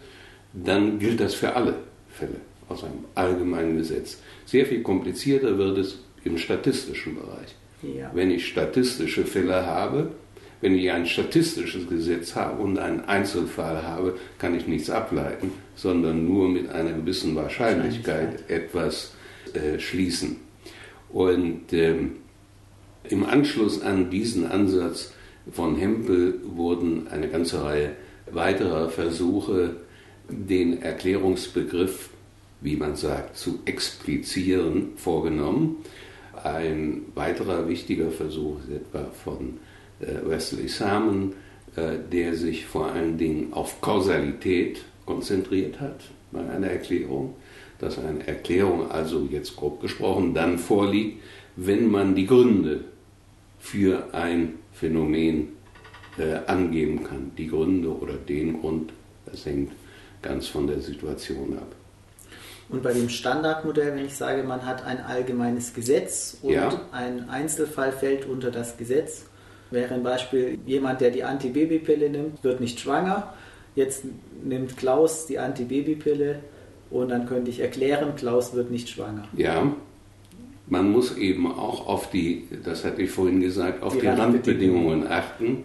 dann 0.54 1.00
gilt 1.00 1.20
das 1.20 1.34
für 1.34 1.56
alle 1.56 1.76
Fälle 2.10 2.42
aus 2.70 2.84
einem 2.84 3.06
allgemeinen 3.16 3.78
Gesetz. 3.78 4.20
Sehr 4.46 4.66
viel 4.66 4.82
komplizierter 4.82 5.58
wird 5.58 5.78
es 5.78 6.00
im 6.24 6.38
statistischen 6.38 7.16
Bereich. 7.16 7.56
Ja. 7.82 8.12
Wenn 8.14 8.32
ich 8.32 8.48
statistische 8.48 9.26
Fälle 9.26 9.66
habe, 9.66 10.12
wenn 10.62 10.76
ich 10.76 10.92
ein 10.92 11.06
statistisches 11.06 11.88
Gesetz 11.88 12.36
habe 12.36 12.62
und 12.62 12.80
einen 12.80 13.02
Einzelfall 13.02 13.84
habe, 13.84 14.18
kann 14.40 14.56
ich 14.56 14.68
nichts 14.68 14.90
ableiten, 14.90 15.52
sondern 15.76 16.26
nur 16.26 16.50
mit 16.50 16.70
einer 16.70 16.94
gewissen 16.94 17.36
Wahrscheinlichkeit 17.36 18.50
etwas 18.50 19.14
äh, 19.54 19.80
schließen. 19.80 20.38
Und 21.10 21.72
ähm, 21.72 22.18
im 23.10 23.26
Anschluss 23.26 23.82
an 23.82 24.10
diesen 24.10 24.46
Ansatz 24.46 25.14
von 25.52 25.76
Hempel 25.76 26.40
wurden 26.44 27.08
eine 27.08 27.30
ganze 27.30 27.64
Reihe 27.64 27.94
weiterer 28.32 28.90
Versuche, 28.90 29.78
den 30.30 30.82
Erklärungsbegriff, 30.82 32.10
wie 32.60 32.76
man 32.76 32.96
sagt, 32.96 33.38
zu 33.38 33.60
explizieren, 33.66 34.90
vorgenommen. 34.98 35.78
Ein 36.44 37.04
weiterer 37.16 37.68
wichtiger 37.70 38.12
Versuch 38.12 38.60
ist 38.60 38.76
etwa 38.76 39.06
von 39.24 39.58
äh, 40.00 40.30
Wesley 40.30 40.68
Salmon, 40.68 41.34
äh, 41.76 41.98
der 42.12 42.36
sich 42.36 42.66
vor 42.66 42.92
allen 42.92 43.18
Dingen 43.18 43.54
auf 43.54 43.80
Kausalität 43.82 44.82
konzentriert 45.06 45.80
hat 45.80 46.02
bei 46.32 46.42
einer 46.42 46.68
Erklärung, 46.68 47.36
dass 47.80 48.00
eine 48.00 48.28
Erklärung 48.28 48.90
also 48.92 49.28
jetzt 49.30 49.56
grob 49.56 49.82
gesprochen 49.82 50.34
dann 50.34 50.58
vorliegt, 50.58 51.22
wenn 51.56 51.90
man 51.90 52.16
die 52.16 52.26
Gründe 52.26 52.86
für 53.60 54.14
ein 54.14 54.54
Phänomen 54.74 55.50
äh, 56.18 56.40
angeben 56.48 57.04
kann. 57.04 57.32
Die 57.38 57.48
Gründe 57.48 57.90
oder 57.90 58.14
den 58.14 58.60
Grund, 58.60 58.94
das 59.26 59.46
hängt 59.46 59.72
ganz 60.22 60.48
von 60.48 60.68
der 60.68 60.82
Situation 60.82 61.58
ab. 61.58 61.76
Und 62.70 62.84
bei 62.84 62.92
dem 62.92 63.08
Standardmodell, 63.08 63.96
wenn 63.96 64.06
ich 64.06 64.16
sage, 64.16 64.44
man 64.44 64.66
hat 64.66 64.84
ein 64.84 65.00
allgemeines 65.00 65.74
Gesetz 65.74 66.38
und 66.42 66.52
ja. 66.52 66.82
ein 66.92 67.30
Einzelfall 67.30 67.94
fällt 67.94 68.26
unter 68.26 68.52
das 68.52 68.78
Gesetz, 68.78 69.26
wäre 69.72 69.94
ein 69.94 70.04
Beispiel, 70.04 70.60
jemand, 70.66 71.00
der 71.02 71.12
die 71.12 71.24
Antibabypille 71.24 72.10
nimmt, 72.10 72.44
wird 72.44 72.60
nicht 72.60 72.80
schwanger. 72.80 73.34
Jetzt 73.76 74.04
nimmt 74.44 74.76
Klaus 74.76 75.28
die 75.28 75.40
Antibabypille 75.40 76.40
und 76.90 77.10
dann 77.10 77.26
könnte 77.26 77.50
ich 77.50 77.60
erklären, 77.60 78.16
Klaus 78.16 78.54
wird 78.54 78.72
nicht 78.72 78.90
schwanger. 78.90 79.28
Ja, 79.36 79.74
man 80.68 80.92
muss 80.92 81.18
eben 81.18 81.48
auch 81.48 81.88
auf 81.88 82.10
die, 82.10 82.44
das 82.64 82.84
hatte 82.84 83.02
ich 83.02 83.12
vorhin 83.12 83.42
gesagt, 83.42 83.84
auf 83.84 83.94
die, 83.94 84.02
die 84.02 84.08
Randbedingungen 84.08 85.08
achten. 85.08 85.64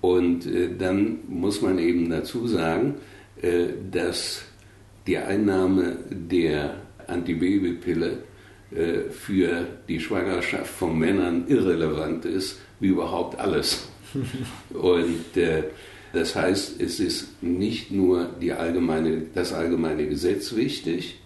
Und 0.00 0.46
äh, 0.46 0.70
dann 0.76 1.18
muss 1.28 1.60
man 1.60 1.78
eben 1.78 2.08
dazu 2.08 2.46
sagen, 2.46 2.94
äh, 3.42 3.66
dass 3.90 4.42
die 5.06 5.18
Einnahme 5.18 5.98
der 6.10 6.76
Antibabypille 7.06 8.18
äh, 8.70 9.10
für 9.10 9.66
die 9.88 10.00
Schwangerschaft 10.00 10.70
von 10.70 10.98
Männern 10.98 11.44
irrelevant 11.48 12.24
ist, 12.24 12.60
wie 12.80 12.88
überhaupt 12.88 13.38
alles. 13.38 13.88
Und 14.72 15.36
äh, 15.36 15.64
das 16.12 16.34
heißt, 16.34 16.80
es 16.80 17.00
ist 17.00 17.42
nicht 17.42 17.90
nur 17.90 18.30
allgemeine, 18.58 19.22
das 19.34 19.52
allgemeine 19.52 20.06
Gesetz 20.08 20.54
wichtig 20.56 21.20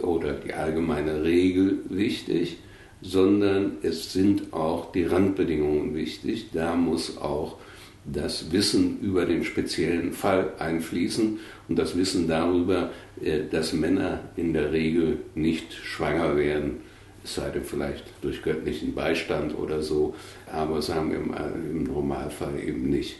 oder 0.00 0.34
die 0.34 0.54
allgemeine 0.54 1.22
Regel 1.22 1.80
wichtig, 1.88 2.58
sondern 3.02 3.78
es 3.82 4.12
sind 4.12 4.52
auch 4.52 4.92
die 4.92 5.04
Randbedingungen 5.04 5.94
wichtig. 5.94 6.50
Da 6.52 6.74
muss 6.74 7.18
auch 7.18 7.58
das 8.04 8.52
Wissen 8.52 9.00
über 9.00 9.26
den 9.26 9.44
speziellen 9.44 10.12
Fall 10.12 10.52
einfließen 10.58 11.38
und 11.68 11.78
das 11.78 11.96
Wissen 11.96 12.28
darüber, 12.28 12.90
äh, 13.20 13.40
dass 13.50 13.72
Männer 13.72 14.20
in 14.36 14.52
der 14.52 14.72
Regel 14.72 15.18
nicht 15.34 15.74
schwanger 15.74 16.36
werden, 16.36 16.78
es 17.24 17.34
sei 17.34 17.50
denn 17.50 17.64
vielleicht 17.64 18.04
durch 18.22 18.42
göttlichen 18.42 18.94
Beistand 18.94 19.58
oder 19.58 19.82
so, 19.82 20.14
aber 20.50 20.80
sagen 20.80 21.10
wir 21.10 21.18
im 21.18 21.82
Normalfall 21.82 22.60
eben 22.64 22.88
nicht. 22.88 23.16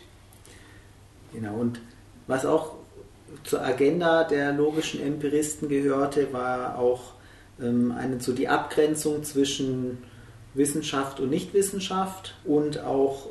Genau, 1.37 1.57
und 1.57 1.81
was 2.27 2.47
auch 2.47 2.73
zur 3.45 3.63
Agenda 3.63 4.25
der 4.25 4.53
logischen 4.53 5.03
Empiristen 5.03 5.69
gehörte, 5.69 6.33
war 6.33 6.79
auch 6.79 7.13
ähm, 7.61 7.93
eine, 7.93 8.21
so 8.21 8.33
die 8.33 8.49
Abgrenzung 8.49 9.23
zwischen 9.23 9.99
Wissenschaft 10.55 11.21
und 11.21 11.29
Nichtwissenschaft 11.29 12.35
und 12.45 12.81
auch 12.81 13.29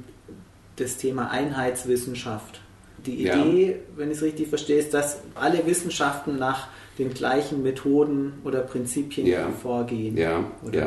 das 0.75 0.97
Thema 0.97 1.31
Einheitswissenschaft. 1.31 2.61
Die 3.07 3.25
Idee, 3.25 3.71
ja. 3.71 3.97
wenn 3.97 4.11
ich 4.11 4.17
es 4.17 4.23
richtig 4.23 4.49
verstehe, 4.49 4.77
ist, 4.77 4.93
dass 4.93 5.21
alle 5.33 5.65
Wissenschaften 5.65 6.37
nach 6.37 6.67
den 6.99 7.11
gleichen 7.11 7.63
Methoden 7.63 8.33
oder 8.43 8.61
Prinzipien 8.61 9.25
ja. 9.25 9.49
vorgehen. 9.49 10.15
Ja, 10.15 10.43
oder? 10.63 10.79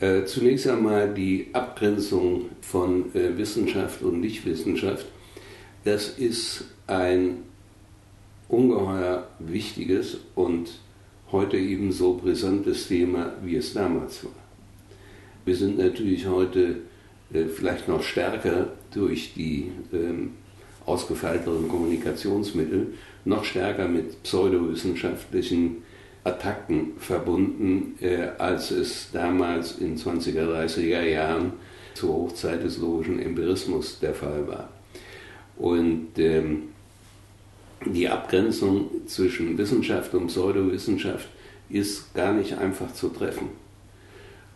ja. 0.00 0.06
Äh, 0.06 0.24
zunächst 0.26 0.66
einmal 0.66 1.14
die 1.14 1.48
Abgrenzung 1.54 2.50
von 2.60 3.14
äh, 3.14 3.36
Wissenschaft 3.38 4.02
und 4.02 4.20
Nichtwissenschaft. 4.20 5.06
Das 5.84 6.10
ist 6.10 6.64
ein 6.86 7.44
ungeheuer 8.48 9.26
wichtiges 9.38 10.18
und 10.34 10.68
heute 11.32 11.56
ebenso 11.56 12.14
brisantes 12.14 12.88
Thema, 12.88 13.32
wie 13.42 13.56
es 13.56 13.72
damals 13.72 14.24
war. 14.24 14.32
Wir 15.46 15.56
sind 15.56 15.78
natürlich 15.78 16.26
heute 16.26 16.80
äh, 17.32 17.46
vielleicht 17.46 17.88
noch 17.88 18.02
stärker 18.02 18.72
durch 18.92 19.32
die 19.34 19.72
ähm, 19.92 20.32
ausgefeilteren 20.84 21.66
Kommunikationsmittel 21.68 22.94
noch 23.24 23.44
stärker 23.44 23.88
mit 23.88 24.22
pseudowissenschaftlichen 24.22 25.78
Attacken 26.24 26.92
verbunden, 26.98 27.94
äh, 28.02 28.28
als 28.36 28.70
es 28.70 29.10
damals 29.12 29.78
in 29.78 29.96
20er, 29.96 30.44
30er 30.44 31.04
Jahren 31.04 31.54
zur 31.94 32.12
Hochzeit 32.12 32.62
des 32.62 32.76
logischen 32.76 33.18
Empirismus 33.18 33.98
der 33.98 34.12
Fall 34.12 34.46
war. 34.46 34.68
Und 35.60 36.18
ähm, 36.18 36.70
die 37.84 38.08
Abgrenzung 38.08 39.06
zwischen 39.06 39.58
Wissenschaft 39.58 40.14
und 40.14 40.28
Pseudowissenschaft 40.28 41.28
ist 41.68 42.14
gar 42.14 42.32
nicht 42.32 42.56
einfach 42.56 42.92
zu 42.94 43.10
treffen. 43.10 43.50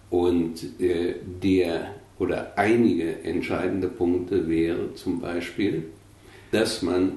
Und 0.08 0.80
äh, 0.80 1.16
der 1.42 1.94
oder 2.18 2.56
einige 2.56 3.22
entscheidende 3.22 3.88
Punkte 3.88 4.48
wäre 4.48 4.94
zum 4.94 5.20
Beispiel, 5.20 5.84
dass 6.52 6.80
man 6.80 7.12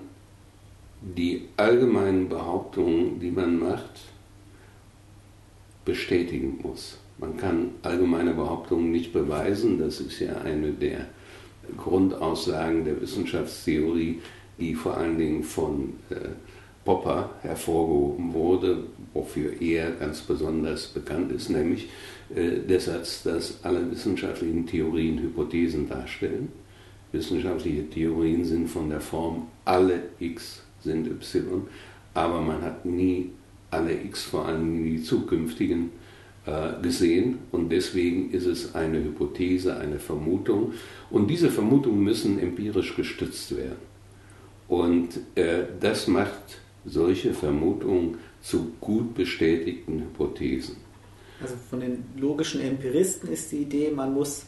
die 1.01 1.47
allgemeinen 1.55 2.27
Behauptungen, 2.27 3.19
die 3.21 3.31
man 3.31 3.57
macht, 3.57 4.01
bestätigen 5.85 6.59
muss. 6.61 6.97
Man 7.19 7.37
kann 7.37 7.69
allgemeine 7.83 8.33
Behauptungen 8.33 8.91
nicht 8.91 9.13
beweisen, 9.13 9.79
das 9.79 10.01
ist 10.01 10.19
ja 10.19 10.37
eine 10.41 10.71
der 10.71 11.07
Grundaussagen 11.75 12.85
der 12.85 13.01
Wissenschaftstheorie, 13.01 14.21
die 14.59 14.75
vor 14.75 14.97
allen 14.97 15.17
Dingen 15.17 15.43
von 15.43 15.93
äh, 16.09 16.15
Popper 16.85 17.31
hervorgehoben 17.41 18.33
wurde, 18.33 18.83
wofür 19.13 19.61
er 19.61 19.91
ganz 19.91 20.21
besonders 20.21 20.87
bekannt 20.87 21.31
ist, 21.31 21.49
nämlich 21.49 21.89
äh, 22.33 22.59
der 22.59 22.79
Satz, 22.79 23.23
dass 23.23 23.63
alle 23.63 23.91
wissenschaftlichen 23.91 24.65
Theorien 24.65 25.19
Hypothesen 25.19 25.89
darstellen. 25.89 26.49
Wissenschaftliche 27.11 27.89
Theorien 27.89 28.45
sind 28.45 28.69
von 28.69 28.89
der 28.89 29.01
Form 29.01 29.47
alle 29.65 30.03
x 30.19 30.61
sind 30.81 31.07
y, 31.07 31.67
aber 32.13 32.41
man 32.41 32.61
hat 32.61 32.85
nie 32.85 33.31
alle 33.69 33.93
x, 33.93 34.23
vor 34.23 34.45
allem 34.45 34.83
die 34.83 35.01
zukünftigen, 35.01 35.89
gesehen 36.81 37.39
und 37.51 37.69
deswegen 37.69 38.31
ist 38.31 38.45
es 38.45 38.75
eine 38.75 39.03
Hypothese, 39.03 39.77
eine 39.77 39.99
Vermutung 39.99 40.73
und 41.09 41.27
diese 41.27 41.49
Vermutungen 41.49 42.03
müssen 42.03 42.39
empirisch 42.39 42.95
gestützt 42.95 43.55
werden. 43.55 43.87
Und 44.67 45.19
äh, 45.35 45.63
das 45.79 46.07
macht 46.07 46.59
solche 46.85 47.33
Vermutungen 47.33 48.17
zu 48.41 48.71
gut 48.79 49.13
bestätigten 49.15 49.99
Hypothesen. 50.01 50.77
Also 51.41 51.55
von 51.69 51.79
den 51.79 52.03
logischen 52.17 52.61
Empiristen 52.61 53.31
ist 53.31 53.51
die 53.51 53.57
Idee, 53.57 53.91
man 53.91 54.13
muss 54.13 54.45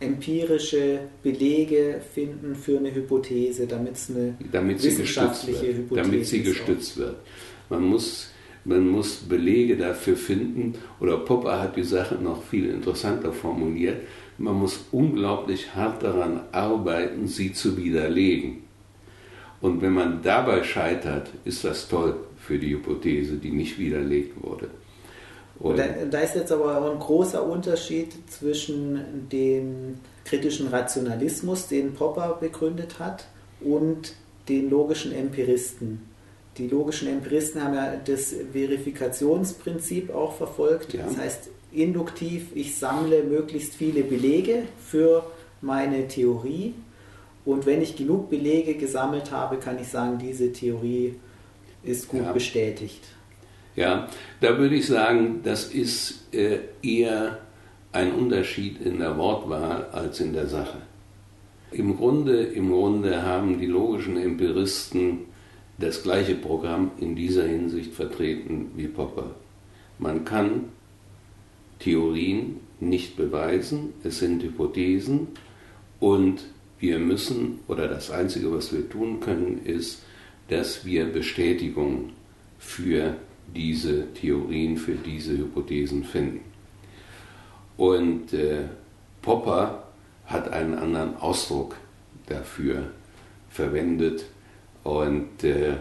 empirische 0.00 1.00
Belege 1.22 2.00
finden 2.12 2.56
für 2.56 2.78
eine 2.78 2.92
Hypothese, 2.92 3.66
damit 3.66 3.94
es 3.94 4.10
eine 4.10 4.36
damit 4.50 4.82
wissenschaftliche 4.82 5.68
Hypothese. 5.76 6.10
Damit 6.10 6.26
sie 6.26 6.42
gestützt 6.42 6.96
wird. 6.96 7.16
Man 7.70 7.84
muss, 7.84 8.31
man 8.64 8.88
muss 8.88 9.16
Belege 9.16 9.76
dafür 9.76 10.16
finden, 10.16 10.74
oder 11.00 11.18
Popper 11.18 11.60
hat 11.60 11.76
die 11.76 11.84
Sache 11.84 12.16
noch 12.16 12.42
viel 12.42 12.70
interessanter 12.70 13.32
formuliert, 13.32 14.02
man 14.38 14.54
muss 14.54 14.86
unglaublich 14.92 15.74
hart 15.74 16.02
daran 16.02 16.40
arbeiten, 16.52 17.26
sie 17.26 17.52
zu 17.52 17.76
widerlegen. 17.76 18.64
Und 19.60 19.80
wenn 19.80 19.92
man 19.92 20.22
dabei 20.22 20.64
scheitert, 20.64 21.30
ist 21.44 21.64
das 21.64 21.88
toll 21.88 22.16
für 22.36 22.58
die 22.58 22.70
Hypothese, 22.70 23.36
die 23.36 23.52
nicht 23.52 23.78
widerlegt 23.78 24.42
wurde. 24.42 24.68
Da, 25.60 25.84
da, 26.10 26.18
ist 26.18 26.34
jetzt 26.34 26.50
aber 26.50 26.76
auch 26.76 26.90
ein 26.90 26.98
großer 26.98 27.44
Unterschied 27.46 28.08
zwischen 28.28 29.28
dem 29.30 29.98
kritischen 30.24 30.66
Rationalismus, 30.68 31.68
den 31.68 31.94
Popper 31.94 32.38
begründet 32.40 32.98
hat, 32.98 33.28
und 33.60 34.14
den 34.48 34.70
logischen 34.70 35.12
Empiristen. 35.12 36.11
Die 36.58 36.68
logischen 36.68 37.08
Empiristen 37.08 37.62
haben 37.62 37.74
ja 37.74 37.96
das 38.04 38.34
Verifikationsprinzip 38.52 40.14
auch 40.14 40.36
verfolgt. 40.36 40.92
Ja. 40.92 41.04
Das 41.04 41.16
heißt, 41.16 41.48
induktiv, 41.72 42.48
ich 42.54 42.76
sammle 42.76 43.22
möglichst 43.22 43.74
viele 43.74 44.02
Belege 44.02 44.64
für 44.78 45.24
meine 45.62 46.08
Theorie. 46.08 46.74
Und 47.44 47.66
wenn 47.66 47.82
ich 47.82 47.96
genug 47.96 48.30
Belege 48.30 48.74
gesammelt 48.74 49.32
habe, 49.32 49.56
kann 49.56 49.80
ich 49.80 49.88
sagen, 49.88 50.18
diese 50.18 50.52
Theorie 50.52 51.14
ist 51.82 52.08
gut 52.08 52.22
ja. 52.22 52.32
bestätigt. 52.32 53.02
Ja, 53.74 54.08
da 54.40 54.58
würde 54.58 54.74
ich 54.74 54.86
sagen, 54.86 55.40
das 55.42 55.66
ist 55.66 56.32
äh, 56.32 56.58
eher 56.82 57.38
ein 57.92 58.12
Unterschied 58.12 58.80
in 58.84 58.98
der 58.98 59.16
Wortwahl 59.16 59.86
als 59.92 60.20
in 60.20 60.32
der 60.32 60.46
Sache. 60.46 60.78
Im 61.70 61.96
Grunde, 61.96 62.42
Im 62.42 62.70
Grunde 62.70 63.22
haben 63.22 63.58
die 63.58 63.66
logischen 63.66 64.18
Empiristen 64.18 65.31
das 65.78 66.02
gleiche 66.02 66.34
Programm 66.34 66.92
in 67.00 67.16
dieser 67.16 67.44
Hinsicht 67.44 67.92
vertreten 67.94 68.70
wie 68.76 68.88
Popper. 68.88 69.34
Man 69.98 70.24
kann 70.24 70.64
Theorien 71.78 72.60
nicht 72.80 73.16
beweisen, 73.16 73.94
es 74.04 74.18
sind 74.18 74.42
Hypothesen 74.42 75.28
und 76.00 76.44
wir 76.78 76.98
müssen, 76.98 77.60
oder 77.68 77.88
das 77.88 78.10
Einzige, 78.10 78.52
was 78.52 78.72
wir 78.72 78.88
tun 78.88 79.20
können, 79.20 79.64
ist, 79.64 80.02
dass 80.48 80.84
wir 80.84 81.06
Bestätigung 81.06 82.10
für 82.58 83.16
diese 83.54 84.12
Theorien, 84.14 84.76
für 84.76 84.94
diese 84.94 85.36
Hypothesen 85.38 86.04
finden. 86.04 86.40
Und 87.76 88.32
äh, 88.32 88.64
Popper 89.22 89.84
hat 90.26 90.52
einen 90.52 90.74
anderen 90.74 91.16
Ausdruck 91.16 91.76
dafür 92.26 92.90
verwendet 93.50 94.24
und, 94.84 95.44
äh, 95.44 95.74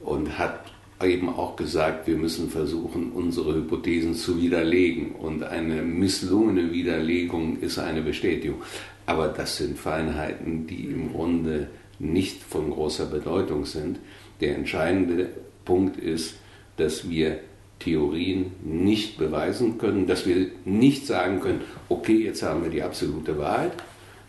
und 0.00 0.38
hat 0.38 0.64
eben 1.02 1.28
auch 1.28 1.56
gesagt, 1.56 2.06
wir 2.06 2.16
müssen 2.16 2.50
versuchen, 2.50 3.12
unsere 3.12 3.54
Hypothesen 3.54 4.14
zu 4.14 4.40
widerlegen. 4.40 5.12
Und 5.12 5.42
eine 5.42 5.82
misslungene 5.82 6.72
Widerlegung 6.72 7.58
ist 7.60 7.78
eine 7.78 8.02
Bestätigung. 8.02 8.62
Aber 9.06 9.28
das 9.28 9.56
sind 9.58 9.78
Feinheiten, 9.78 10.66
die 10.66 10.84
im 10.84 11.12
Grunde 11.12 11.68
nicht 11.98 12.42
von 12.42 12.70
großer 12.70 13.06
Bedeutung 13.06 13.64
sind. 13.64 13.98
Der 14.40 14.56
entscheidende 14.56 15.28
Punkt 15.64 15.96
ist, 15.96 16.36
dass 16.76 17.08
wir 17.08 17.40
Theorien 17.78 18.52
nicht 18.62 19.18
beweisen 19.18 19.78
können, 19.78 20.06
dass 20.06 20.26
wir 20.26 20.46
nicht 20.64 21.06
sagen 21.06 21.40
können, 21.40 21.60
okay, 21.88 22.24
jetzt 22.24 22.42
haben 22.42 22.62
wir 22.62 22.70
die 22.70 22.82
absolute 22.82 23.38
Wahrheit, 23.38 23.72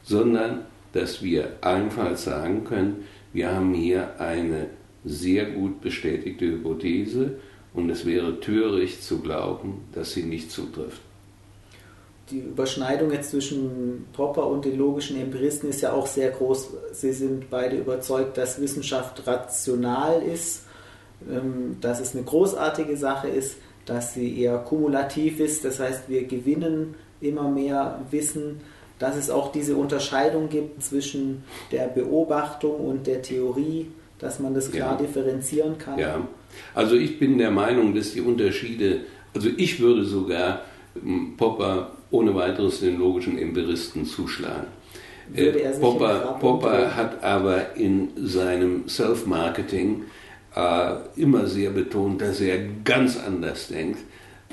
sondern 0.03 0.61
dass 0.93 1.23
wir 1.23 1.57
einfach 1.61 2.15
sagen 2.17 2.63
können, 2.63 3.05
wir 3.35 3.53
haben 3.53 3.73
hier 3.73 4.19
eine 4.19 4.67
sehr 5.03 5.45
gut 5.51 5.81
bestätigte 5.81 6.45
Hypothese 6.45 7.37
und 7.75 7.91
es 7.91 8.05
wäre 8.05 8.39
töricht 8.39 9.03
zu 9.03 9.19
glauben, 9.19 9.83
dass 9.93 10.13
sie 10.13 10.23
nicht 10.23 10.49
zutrifft. 10.49 11.01
Die 12.31 12.39
Überschneidung 12.39 13.11
jetzt 13.11 13.29
zwischen 13.29 14.07
Popper 14.13 14.47
und 14.47 14.65
den 14.65 14.79
logischen 14.79 15.21
Empiristen 15.21 15.69
ist 15.69 15.81
ja 15.81 15.93
auch 15.93 16.07
sehr 16.07 16.31
groß. 16.31 16.69
Sie 16.93 17.13
sind 17.13 17.51
beide 17.51 17.77
überzeugt, 17.77 18.35
dass 18.39 18.59
Wissenschaft 18.59 19.27
rational 19.27 20.23
ist 20.23 20.65
ähm, 21.29 21.77
dass 21.81 21.99
es 21.99 22.13
eine 22.13 22.23
großartige 22.23 22.97
Sache 22.97 23.27
ist, 23.27 23.57
dass 23.85 24.13
sie 24.13 24.41
eher 24.41 24.57
kumulativ 24.57 25.39
ist, 25.39 25.63
das 25.63 25.79
heißt, 25.79 26.09
wir 26.09 26.25
gewinnen 26.25 26.95
immer 27.21 27.49
mehr 27.49 28.01
Wissen, 28.11 28.61
dass 28.99 29.15
es 29.15 29.29
auch 29.29 29.51
diese 29.51 29.75
Unterscheidung 29.75 30.49
gibt 30.49 30.83
zwischen 30.83 31.43
der 31.71 31.87
Beobachtung 31.87 32.75
und 32.75 33.07
der 33.07 33.21
Theorie, 33.21 33.87
dass 34.19 34.39
man 34.39 34.53
das 34.53 34.71
klar 34.71 34.93
ja. 34.93 34.97
differenzieren 34.97 35.77
kann. 35.77 35.99
Ja, 35.99 36.27
also 36.73 36.95
ich 36.95 37.19
bin 37.19 37.37
der 37.37 37.51
Meinung, 37.51 37.93
dass 37.93 38.13
die 38.13 38.21
Unterschiede, 38.21 39.01
also 39.33 39.49
ich 39.57 39.79
würde 39.79 40.05
sogar 40.05 40.61
ähm, 40.95 41.33
Popper 41.37 41.91
ohne 42.11 42.33
weiteres 42.33 42.79
den 42.79 42.97
logischen 42.97 43.37
Empiristen 43.37 44.05
zuschlagen. 44.05 44.67
Äh, 45.33 45.51
Popper, 45.79 46.37
Popper 46.39 46.95
hat 46.95 47.23
aber 47.23 47.75
in 47.75 48.09
seinem 48.15 48.87
Self-Marketing 48.87 50.03
äh, 50.55 50.93
immer 51.15 51.47
sehr 51.47 51.71
betont, 51.71 52.21
dass 52.21 52.39
er 52.41 52.59
ganz 52.83 53.17
anders 53.17 53.67
denkt. 53.67 53.99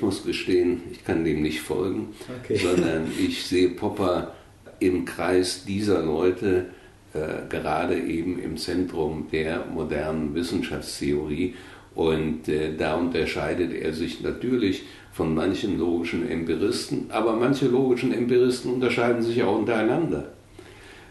Ich 0.02 0.04
muss 0.04 0.24
gestehen, 0.24 0.80
ich 0.90 1.04
kann 1.04 1.24
dem 1.24 1.42
nicht 1.42 1.60
folgen, 1.60 2.08
okay. 2.42 2.56
sondern 2.56 3.06
ich 3.24 3.46
sehe 3.46 3.68
Popper 3.68 4.34
im 4.80 5.04
Kreis 5.04 5.64
dieser 5.64 6.02
Leute, 6.02 6.70
äh, 7.14 7.48
gerade 7.48 7.96
eben 7.96 8.40
im 8.40 8.56
Zentrum 8.56 9.28
der 9.30 9.64
modernen 9.66 10.34
Wissenschaftstheorie. 10.34 11.54
Und 11.94 12.48
äh, 12.48 12.76
da 12.76 12.96
unterscheidet 12.96 13.72
er 13.72 13.92
sich 13.92 14.22
natürlich 14.22 14.82
von 15.12 15.36
manchen 15.36 15.78
logischen 15.78 16.28
Empiristen, 16.28 17.06
aber 17.10 17.36
manche 17.36 17.68
logischen 17.68 18.12
Empiristen 18.12 18.74
unterscheiden 18.74 19.22
sich 19.22 19.40
auch 19.44 19.56
untereinander. 19.56 20.32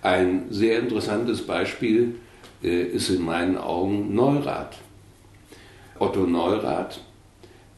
Ein 0.01 0.47
sehr 0.49 0.79
interessantes 0.79 1.43
Beispiel 1.43 2.15
äh, 2.61 2.83
ist 2.87 3.09
in 3.09 3.23
meinen 3.23 3.57
Augen 3.57 4.13
Neurath. 4.13 4.75
Otto 5.97 6.25
Neurath, 6.25 6.99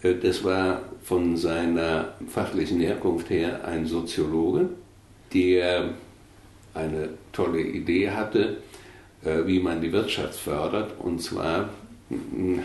äh, 0.02 0.15
das 0.15 0.43
war 0.43 0.82
von 1.04 1.38
seiner 1.38 2.13
fachlichen 2.28 2.80
Herkunft 2.80 3.30
her 3.30 3.66
ein 3.66 3.86
Soziologe, 3.86 4.70
der 5.34 5.94
eine 6.74 7.10
tolle 7.32 7.62
Idee 7.62 8.10
hatte, 8.12 8.58
äh, 9.24 9.46
wie 9.46 9.60
man 9.60 9.82
die 9.82 9.92
Wirtschaft 9.92 10.36
fördert. 10.36 11.00
Und 11.00 11.22
zwar 11.22 11.70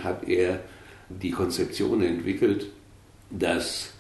hat 0.03 0.29
er 0.29 0.61
die 1.09 1.31
Konzeption 1.31 2.03
entwickelt, 2.03 2.67
dass 3.31 3.93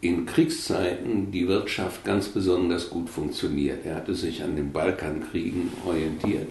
in 0.00 0.26
Kriegszeiten 0.26 1.30
die 1.32 1.48
Wirtschaft 1.48 2.04
ganz 2.04 2.28
besonders 2.28 2.90
gut 2.90 3.08
funktioniert. 3.08 3.84
Er 3.84 3.96
hatte 3.96 4.14
sich 4.14 4.42
an 4.42 4.56
den 4.56 4.72
Balkankriegen 4.72 5.70
orientiert 5.84 6.48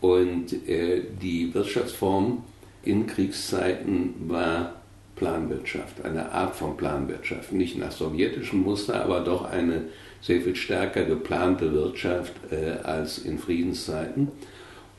und 0.00 0.52
äh, 0.68 1.02
die 1.22 1.54
Wirtschaftsform 1.54 2.42
in 2.82 3.06
Kriegszeiten 3.06 4.14
war 4.28 4.80
Planwirtschaft, 5.16 6.04
eine 6.04 6.32
Art 6.32 6.56
von 6.56 6.76
Planwirtschaft. 6.76 7.52
Nicht 7.52 7.78
nach 7.78 7.92
sowjetischem 7.92 8.62
Muster, 8.62 9.02
aber 9.02 9.20
doch 9.20 9.44
eine 9.50 9.84
sehr 10.20 10.40
viel 10.40 10.56
stärker 10.56 11.04
geplante 11.04 11.72
Wirtschaft 11.72 12.32
äh, 12.50 12.82
als 12.82 13.18
in 13.18 13.38
Friedenszeiten. 13.38 14.28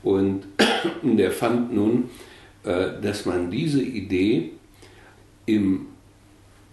Und 0.03 0.43
der 1.03 1.31
fand 1.31 1.73
nun, 1.73 2.09
äh, 2.63 3.01
dass 3.01 3.25
man 3.25 3.51
diese 3.51 3.81
Idee 3.81 4.51
im 5.45 5.87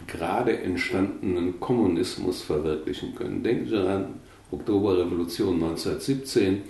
gerade 0.06 0.58
entstandenen 0.58 1.60
Kommunismus 1.60 2.42
verwirklichen 2.42 3.14
können. 3.14 3.42
Denken 3.42 3.68
Sie 3.68 3.78
an 3.78 4.06
Oktoberrevolution 4.50 5.54
1917 5.54 6.62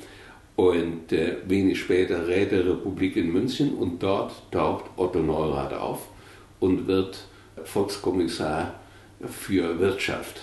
und 0.57 1.13
äh, 1.13 1.37
wenig 1.47 1.81
später 1.81 2.29
Räterepublik 2.29 3.17
in 3.17 3.33
München 3.33 3.75
und 3.75 4.03
dort 4.03 4.33
taucht 4.51 4.85
Otto 4.97 5.21
Neurath 5.21 5.73
auf 5.73 6.07
und 6.63 6.87
wird 6.87 7.27
Volkskommissar 7.65 8.75
für 9.27 9.81
Wirtschaft. 9.81 10.41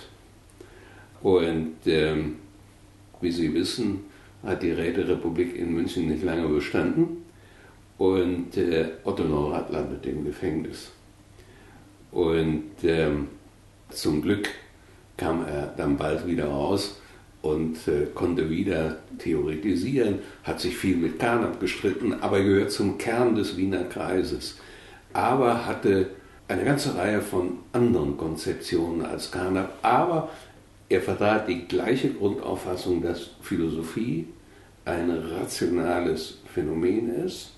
Und 1.22 1.76
ähm, 1.86 2.36
wie 3.22 3.32
Sie 3.32 3.54
wissen, 3.54 4.02
hat 4.44 4.62
die 4.62 4.72
Räterepublik 4.72 5.56
in 5.56 5.74
München 5.74 6.10
nicht 6.10 6.24
lange 6.24 6.48
bestanden 6.50 7.24
und 7.98 8.58
äh, 8.58 8.90
Otto 9.06 9.24
Neurath 9.24 9.72
landet 9.72 10.06
im 10.06 10.26
Gefängnis. 10.26 10.92
Und 12.12 12.72
ähm, 12.84 13.30
zum 13.90 14.22
Glück 14.22 14.50
kam 15.16 15.46
er 15.46 15.74
dann 15.78 15.96
bald 15.96 16.28
wieder 16.28 16.48
raus 16.48 17.00
und 17.42 17.88
äh, 17.88 18.08
konnte 18.14 18.50
wieder 18.50 18.98
theoretisieren, 19.20 20.20
hat 20.44 20.60
sich 20.60 20.76
viel 20.76 20.98
mit 20.98 21.18
Kahn 21.18 21.46
abgestritten, 21.46 22.22
aber 22.22 22.42
gehört 22.42 22.72
zum 22.72 22.98
Kern 22.98 23.36
des 23.36 23.56
Wiener 23.56 23.86
Kreises. 23.86 24.58
Aber 25.14 25.66
hatte 25.66 26.12
eine 26.48 26.64
ganze 26.64 26.96
Reihe 26.96 27.22
von 27.22 27.60
anderen 27.74 28.18
Konzeptionen 28.18 29.06
als 29.06 29.32
Carnap, 29.32 29.74
aber 29.82 30.30
er 30.90 31.02
vertrat 31.02 31.48
die 31.48 31.68
gleiche 31.68 32.10
Grundauffassung, 32.10 33.02
dass 33.02 33.30
Philosophie 33.42 34.28
ein 34.86 35.12
rationales 35.12 36.40
Phänomen 36.52 37.14
ist, 37.24 37.52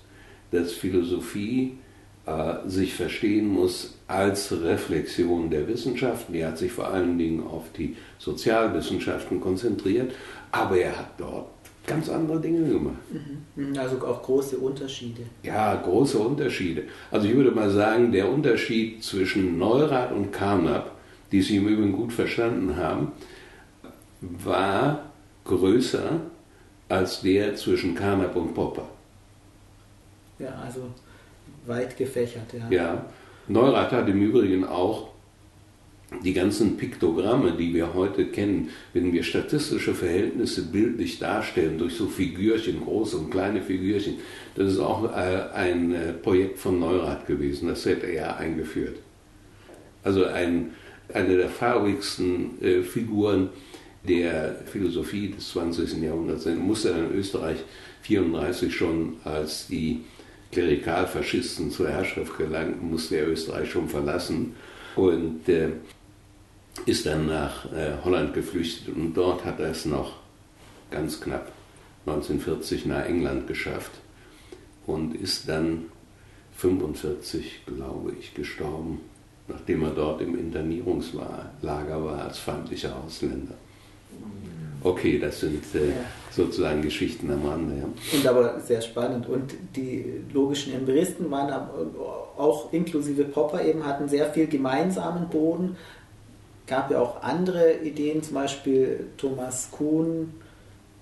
dass 0.50 0.72
Philosophie 0.72 1.78
äh, 2.26 2.54
sich 2.66 2.94
verstehen 2.94 3.48
muss 3.48 3.94
als 4.06 4.52
Reflexion 4.52 5.48
der 5.48 5.66
Wissenschaften. 5.66 6.34
Er 6.34 6.48
hat 6.48 6.58
sich 6.58 6.70
vor 6.70 6.88
allen 6.88 7.18
Dingen 7.18 7.44
auf 7.46 7.64
die 7.76 7.96
Sozialwissenschaften 8.18 9.40
konzentriert, 9.40 10.12
aber 10.50 10.76
er 10.76 10.98
hat 10.98 11.18
dort 11.18 11.48
ganz 11.86 12.08
andere 12.08 12.40
Dinge 12.40 12.68
gemacht. 12.68 12.96
Mhm. 13.56 13.78
Also 13.78 14.04
auch 14.06 14.22
große 14.22 14.56
Unterschiede. 14.58 15.22
Ja, 15.42 15.74
große 15.74 16.18
Unterschiede. 16.18 16.84
Also 17.10 17.28
ich 17.28 17.34
würde 17.34 17.50
mal 17.50 17.70
sagen, 17.70 18.12
der 18.12 18.30
Unterschied 18.30 19.02
zwischen 19.02 19.58
Neurath 19.58 20.12
und 20.12 20.32
Carnap, 20.32 20.92
die 21.30 21.42
Sie 21.42 21.56
im 21.56 21.68
Übrigen 21.68 21.92
gut 21.92 22.12
verstanden 22.12 22.76
haben, 22.76 23.12
war 24.20 25.10
größer 25.44 26.20
als 26.88 27.22
der 27.22 27.56
zwischen 27.56 27.94
Carnap 27.94 28.36
und 28.36 28.54
Popper. 28.54 28.88
Ja, 30.38 30.54
also 30.64 30.88
weit 31.66 31.96
gefächert. 31.96 32.52
Ja. 32.52 32.70
ja. 32.70 33.04
Neurath 33.48 33.92
hat 33.92 34.08
im 34.08 34.20
Übrigen 34.20 34.64
auch 34.64 35.11
die 36.24 36.32
ganzen 36.32 36.76
Piktogramme, 36.76 37.52
die 37.52 37.74
wir 37.74 37.94
heute 37.94 38.26
kennen, 38.26 38.70
wenn 38.92 39.12
wir 39.12 39.22
statistische 39.22 39.94
Verhältnisse 39.94 40.62
bildlich 40.62 41.18
darstellen, 41.18 41.78
durch 41.78 41.94
so 41.94 42.06
Figürchen, 42.06 42.80
große 42.80 43.16
und 43.16 43.30
kleine 43.30 43.62
Figürchen, 43.62 44.14
das 44.54 44.72
ist 44.72 44.78
auch 44.78 45.04
äh, 45.04 45.54
ein 45.54 45.92
äh, 45.92 46.12
Projekt 46.12 46.58
von 46.58 46.78
Neurath 46.78 47.26
gewesen, 47.26 47.68
das 47.68 47.84
hätte 47.86 48.06
er 48.06 48.36
eingeführt. 48.36 48.96
Also 50.04 50.24
ein, 50.24 50.72
eine 51.12 51.36
der 51.36 51.48
farbigsten 51.48 52.62
äh, 52.62 52.82
Figuren 52.82 53.50
der 54.06 54.56
Philosophie 54.66 55.28
des 55.28 55.50
20. 55.50 56.02
Jahrhunderts 56.02 56.46
musste 56.46 56.88
dann 56.88 57.12
in 57.12 57.18
Österreich 57.18 57.58
1934 58.08 58.74
schon 58.74 59.16
als 59.24 59.68
die 59.68 60.00
Klerikalfaschisten 60.50 61.70
zur 61.70 61.88
Herrschaft 61.88 62.36
gelangten, 62.36 62.90
musste 62.90 63.16
er 63.16 63.28
Österreich 63.28 63.70
schon 63.70 63.88
verlassen 63.88 64.54
und 64.96 65.48
äh, 65.48 65.68
ist 66.86 67.06
dann 67.06 67.26
nach 67.26 67.70
äh, 67.72 67.92
Holland 68.04 68.34
geflüchtet 68.34 68.94
und 68.94 69.14
dort 69.14 69.44
hat 69.44 69.60
er 69.60 69.70
es 69.70 69.84
noch 69.84 70.16
ganz 70.90 71.20
knapp 71.20 71.52
1940 72.06 72.86
nach 72.86 73.04
England 73.06 73.46
geschafft 73.46 73.92
und 74.86 75.14
ist 75.14 75.48
dann 75.48 75.86
45, 76.56 77.66
glaube 77.66 78.12
ich, 78.18 78.34
gestorben, 78.34 79.00
nachdem 79.48 79.84
er 79.84 79.90
dort 79.90 80.20
im 80.20 80.38
Internierungslager 80.38 82.04
war 82.04 82.24
als 82.24 82.38
feindlicher 82.38 82.96
Ausländer. 83.04 83.54
Okay, 84.84 85.18
das 85.18 85.40
sind 85.40 85.62
äh, 85.74 85.90
ja. 85.90 85.94
sozusagen 86.30 86.82
Geschichten 86.82 87.30
am 87.30 87.46
Rande. 87.46 87.74
Ja. 87.78 88.18
Und 88.18 88.26
aber 88.26 88.60
sehr 88.60 88.80
spannend. 88.80 89.28
Und 89.28 89.54
die 89.76 90.24
logischen 90.32 90.74
Empiristen 90.74 91.30
waren 91.30 91.52
auch 92.36 92.72
inklusive 92.72 93.24
Popper 93.24 93.64
eben, 93.64 93.86
hatten 93.86 94.08
sehr 94.08 94.26
viel 94.26 94.48
gemeinsamen 94.48 95.28
Boden. 95.28 95.76
Gab 96.72 96.90
ja 96.90 97.00
auch 97.00 97.22
andere 97.22 97.80
Ideen, 97.82 98.22
zum 98.22 98.32
Beispiel 98.32 99.08
Thomas 99.18 99.68
Kuhn, 99.70 100.32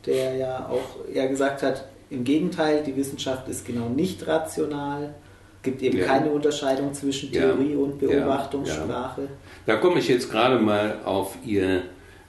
der 0.05 0.35
ja 0.35 0.69
auch 0.69 1.09
eher 1.09 1.29
gesagt 1.29 1.63
hat, 1.63 1.85
im 2.11 2.25
Gegenteil, 2.25 2.83
die 2.83 2.97
Wissenschaft 2.97 3.47
ist 3.47 3.65
genau 3.65 3.89
nicht 3.89 4.27
rational. 4.27 5.15
Es 5.59 5.63
gibt 5.63 5.81
eben 5.83 5.99
ja. 5.99 6.07
keine 6.07 6.33
Unterscheidung 6.33 6.93
zwischen 6.93 7.31
Theorie 7.31 7.77
und 7.77 8.01
Beobachtungssprache. 8.01 9.29
Da 9.65 9.77
komme 9.77 10.01
ich 10.01 10.09
jetzt 10.09 10.29
gerade 10.29 10.59
mal 10.59 10.99
auf 11.05 11.37
Ihr 11.47 11.83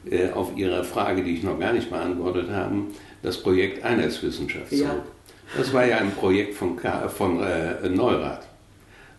äh, 0.07 0.29
auf 0.29 0.55
Ihre 0.55 0.83
Frage, 0.83 1.23
die 1.23 1.33
ich 1.33 1.41
noch 1.41 1.59
gar 1.59 1.73
nicht 1.73 1.89
beantwortet 1.89 2.51
habe, 2.51 2.75
das 3.23 3.41
Projekt 3.41 3.83
Einheitswissenschaft 3.83 4.71
ja. 4.71 4.97
Das 5.57 5.73
war 5.73 5.83
ja 5.83 5.97
ein 5.97 6.11
Projekt 6.11 6.53
von, 6.53 6.77
von 6.77 7.41
äh, 7.41 7.89
Neurath. 7.89 8.45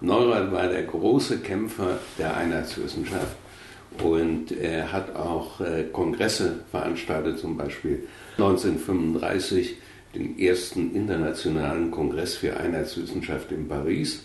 Neurath 0.00 0.52
war 0.52 0.68
der 0.68 0.84
große 0.84 1.40
Kämpfer 1.40 1.98
der 2.20 2.36
Einheitswissenschaft 2.36 3.36
und 4.02 4.52
er 4.52 4.92
hat 4.92 5.14
auch 5.16 5.60
äh, 5.60 5.84
Kongresse 5.92 6.60
veranstaltet, 6.70 7.38
zum 7.38 7.56
Beispiel 7.56 8.04
1935 8.38 9.76
den 10.14 10.38
ersten 10.38 10.94
internationalen 10.94 11.90
Kongress 11.90 12.34
für 12.34 12.56
Einheitswissenschaft 12.56 13.50
in 13.52 13.68
Paris. 13.68 14.24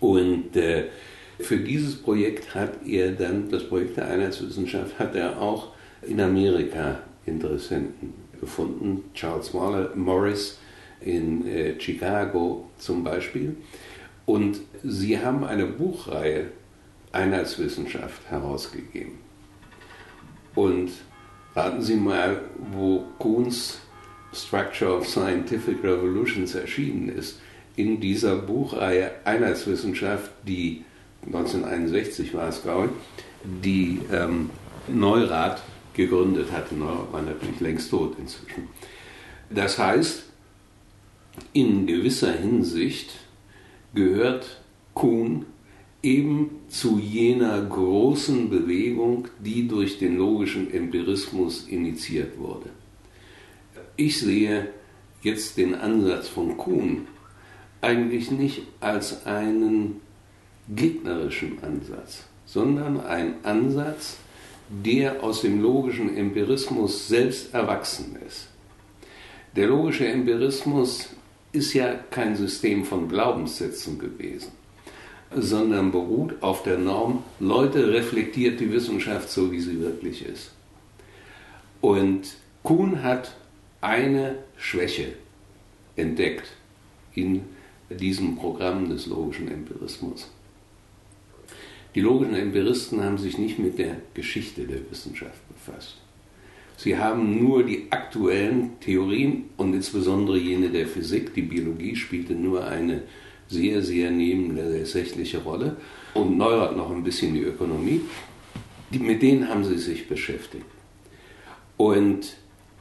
Und 0.00 0.56
äh, 0.56 0.84
für 1.38 1.58
dieses 1.58 1.96
Projekt 1.96 2.54
hat 2.54 2.86
er 2.86 3.12
dann, 3.12 3.50
das 3.50 3.68
Projekt 3.68 3.96
der 3.96 4.08
Einheitswissenschaft, 4.08 4.98
hat 4.98 5.14
er 5.14 5.40
auch 5.40 5.68
in 6.02 6.20
Amerika 6.20 7.00
Interessenten 7.26 8.14
gefunden. 8.40 9.04
Charles 9.14 9.52
Morris 9.52 10.58
in 11.00 11.46
äh, 11.46 11.78
Chicago 11.80 12.68
zum 12.78 13.04
Beispiel. 13.04 13.56
Und 14.26 14.60
sie 14.82 15.18
haben 15.18 15.44
eine 15.44 15.66
Buchreihe 15.66 16.48
Einheitswissenschaft 17.12 18.30
herausgegeben. 18.30 19.18
Und 20.54 20.90
raten 21.54 21.82
Sie 21.82 21.96
mal, 21.96 22.40
wo 22.72 23.04
Kuhns 23.18 23.78
Structure 24.32 24.96
of 24.96 25.08
Scientific 25.08 25.82
Revolutions 25.84 26.54
erschienen 26.54 27.08
ist. 27.08 27.40
In 27.76 28.00
dieser 28.00 28.36
Buchreihe 28.36 29.12
Einheitswissenschaft, 29.24 30.30
die 30.46 30.84
1961 31.26 32.34
war 32.34 32.48
es, 32.48 32.62
glaube 32.62 32.86
ich, 32.88 33.24
die 33.62 34.00
ähm, 34.12 34.50
Neurath 34.88 35.62
gegründet 35.94 36.50
hatte. 36.52 36.74
Neurath 36.74 37.12
war 37.12 37.22
natürlich 37.22 37.60
längst 37.60 37.90
tot 37.90 38.16
inzwischen. 38.18 38.68
Das 39.50 39.78
heißt, 39.78 40.24
in 41.52 41.86
gewisser 41.86 42.32
Hinsicht 42.32 43.10
gehört 43.94 44.60
Kuhn 44.94 45.46
eben 46.02 46.62
zu 46.68 46.98
jener 46.98 47.62
großen 47.62 48.50
Bewegung, 48.50 49.28
die 49.38 49.68
durch 49.68 49.98
den 49.98 50.16
logischen 50.16 50.72
Empirismus 50.72 51.68
initiiert 51.68 52.38
wurde. 52.38 52.70
Ich 53.96 54.18
sehe 54.18 54.68
jetzt 55.22 55.56
den 55.56 55.74
Ansatz 55.74 56.28
von 56.28 56.56
Kuhn 56.56 57.06
eigentlich 57.80 58.30
nicht 58.30 58.62
als 58.80 59.26
einen 59.26 60.00
gegnerischen 60.68 61.62
Ansatz, 61.62 62.24
sondern 62.46 63.00
ein 63.00 63.34
Ansatz, 63.44 64.16
der 64.68 65.22
aus 65.22 65.42
dem 65.42 65.60
logischen 65.60 66.16
Empirismus 66.16 67.08
selbst 67.08 67.52
erwachsen 67.52 68.16
ist. 68.26 68.48
Der 69.54 69.66
logische 69.66 70.06
Empirismus 70.06 71.10
ist 71.52 71.74
ja 71.74 71.94
kein 72.10 72.34
System 72.34 72.84
von 72.84 73.08
Glaubenssätzen 73.08 73.98
gewesen, 73.98 74.52
sondern 75.36 75.92
beruht 75.92 76.42
auf 76.42 76.62
der 76.62 76.78
Norm, 76.78 77.22
Leute 77.40 77.92
reflektiert 77.92 78.60
die 78.60 78.72
Wissenschaft 78.72 79.30
so, 79.30 79.52
wie 79.52 79.60
sie 79.60 79.80
wirklich 79.80 80.24
ist. 80.24 80.52
Und 81.80 82.34
Kuhn 82.62 83.02
hat 83.02 83.34
eine 83.80 84.36
Schwäche 84.56 85.14
entdeckt 85.96 86.48
in 87.14 87.42
diesem 87.90 88.36
Programm 88.36 88.88
des 88.88 89.06
logischen 89.06 89.48
Empirismus. 89.48 90.30
Die 91.94 92.00
logischen 92.00 92.34
Empiristen 92.34 93.02
haben 93.02 93.18
sich 93.18 93.36
nicht 93.36 93.58
mit 93.58 93.78
der 93.78 93.96
Geschichte 94.14 94.62
der 94.62 94.90
Wissenschaft 94.90 95.40
befasst. 95.48 95.98
Sie 96.76 96.96
haben 96.96 97.42
nur 97.42 97.64
die 97.64 97.86
aktuellen 97.90 98.80
Theorien 98.80 99.44
und 99.56 99.74
insbesondere 99.74 100.38
jene 100.38 100.70
der 100.70 100.86
Physik, 100.86 101.34
die 101.34 101.42
Biologie 101.42 101.94
spielte 101.94 102.34
nur 102.34 102.66
eine 102.66 103.02
sehr, 103.52 103.82
sehr 103.82 104.10
nebensächliche 104.10 105.38
Rolle 105.38 105.76
und 106.14 106.36
Neurath 106.36 106.76
noch 106.76 106.90
ein 106.90 107.04
bisschen 107.04 107.34
die 107.34 107.42
Ökonomie. 107.42 108.00
Die, 108.90 108.98
mit 108.98 109.22
denen 109.22 109.48
haben 109.48 109.64
sie 109.64 109.78
sich 109.78 110.08
beschäftigt. 110.08 110.66
Und 111.76 112.36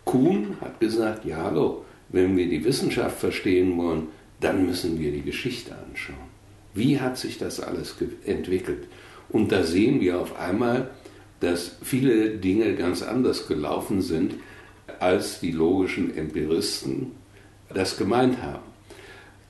Kuhn 0.05 0.57
hat 0.61 0.79
gesagt, 0.79 1.25
ja 1.25 1.37
hallo, 1.37 1.85
wenn 2.09 2.35
wir 2.35 2.47
die 2.49 2.63
Wissenschaft 2.63 3.19
verstehen 3.19 3.77
wollen, 3.77 4.07
dann 4.39 4.65
müssen 4.65 4.99
wir 4.99 5.11
die 5.11 5.21
Geschichte 5.21 5.71
anschauen. 5.75 6.31
Wie 6.73 6.99
hat 6.99 7.17
sich 7.17 7.37
das 7.37 7.59
alles 7.59 7.95
entwickelt? 8.25 8.87
Und 9.29 9.51
da 9.51 9.63
sehen 9.63 10.01
wir 10.01 10.19
auf 10.19 10.37
einmal, 10.37 10.89
dass 11.39 11.77
viele 11.81 12.31
Dinge 12.31 12.75
ganz 12.75 13.01
anders 13.01 13.47
gelaufen 13.47 14.01
sind, 14.01 14.35
als 14.99 15.39
die 15.39 15.51
logischen 15.51 16.15
Empiristen 16.15 17.11
das 17.73 17.97
gemeint 17.97 18.41
haben. 18.41 18.70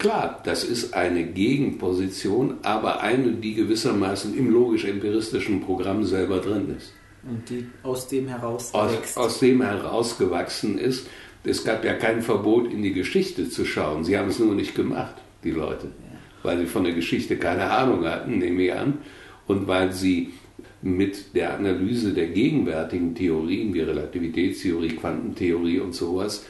Klar, 0.02 0.42
das 0.44 0.64
ist 0.64 0.96
eine 0.96 1.24
Gegenposition, 1.24 2.56
aber 2.64 3.02
eine, 3.02 3.34
die 3.34 3.54
gewissermaßen 3.54 4.36
im 4.36 4.50
logisch-empiristischen 4.50 5.62
Programm 5.62 6.04
selber 6.06 6.40
drin 6.40 6.76
ist. 6.76 6.92
Und 7.22 7.48
die 7.48 7.68
aus 7.84 8.08
dem 8.08 8.28
heraus 8.28 8.74
aus, 8.74 9.16
aus 9.16 9.40
dem 9.40 9.62
herausgewachsen 9.62 10.80
ist. 10.80 11.06
Es 11.44 11.64
gab 11.64 11.86
ja 11.86 11.94
kein 11.94 12.24
Verbot, 12.24 12.74
in 12.74 12.82
die 12.82 12.94
Geschichte 12.94 13.48
zu 13.48 13.64
schauen. 13.64 14.04
Sie 14.04 14.18
haben 14.18 14.30
es 14.30 14.40
nur 14.40 14.56
nicht 14.56 14.74
gemacht, 14.74 15.14
die 15.44 15.52
Leute. 15.52 15.86
Ja. 15.86 16.18
Weil 16.42 16.58
sie 16.58 16.66
von 16.66 16.84
der 16.84 16.94
Geschichte 16.94 17.38
keine 17.38 17.70
Ahnung 17.70 18.04
hatten, 18.04 18.40
nehme 18.40 18.64
ich 18.64 18.74
an. 18.74 18.98
Und 19.46 19.68
weil 19.68 19.94
sie 19.94 20.34
mit 20.82 21.36
der 21.36 21.54
Analyse 21.54 22.14
der 22.14 22.30
gegenwärtigen 22.30 23.14
Theorien 23.14 23.72
wie 23.72 23.82
Relativitätstheorie, 23.82 24.96
Quantentheorie 24.96 25.80
und 25.80 25.94
sowas 25.94 26.44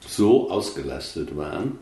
so 0.00 0.50
ausgelastet 0.50 1.36
waren, 1.36 1.78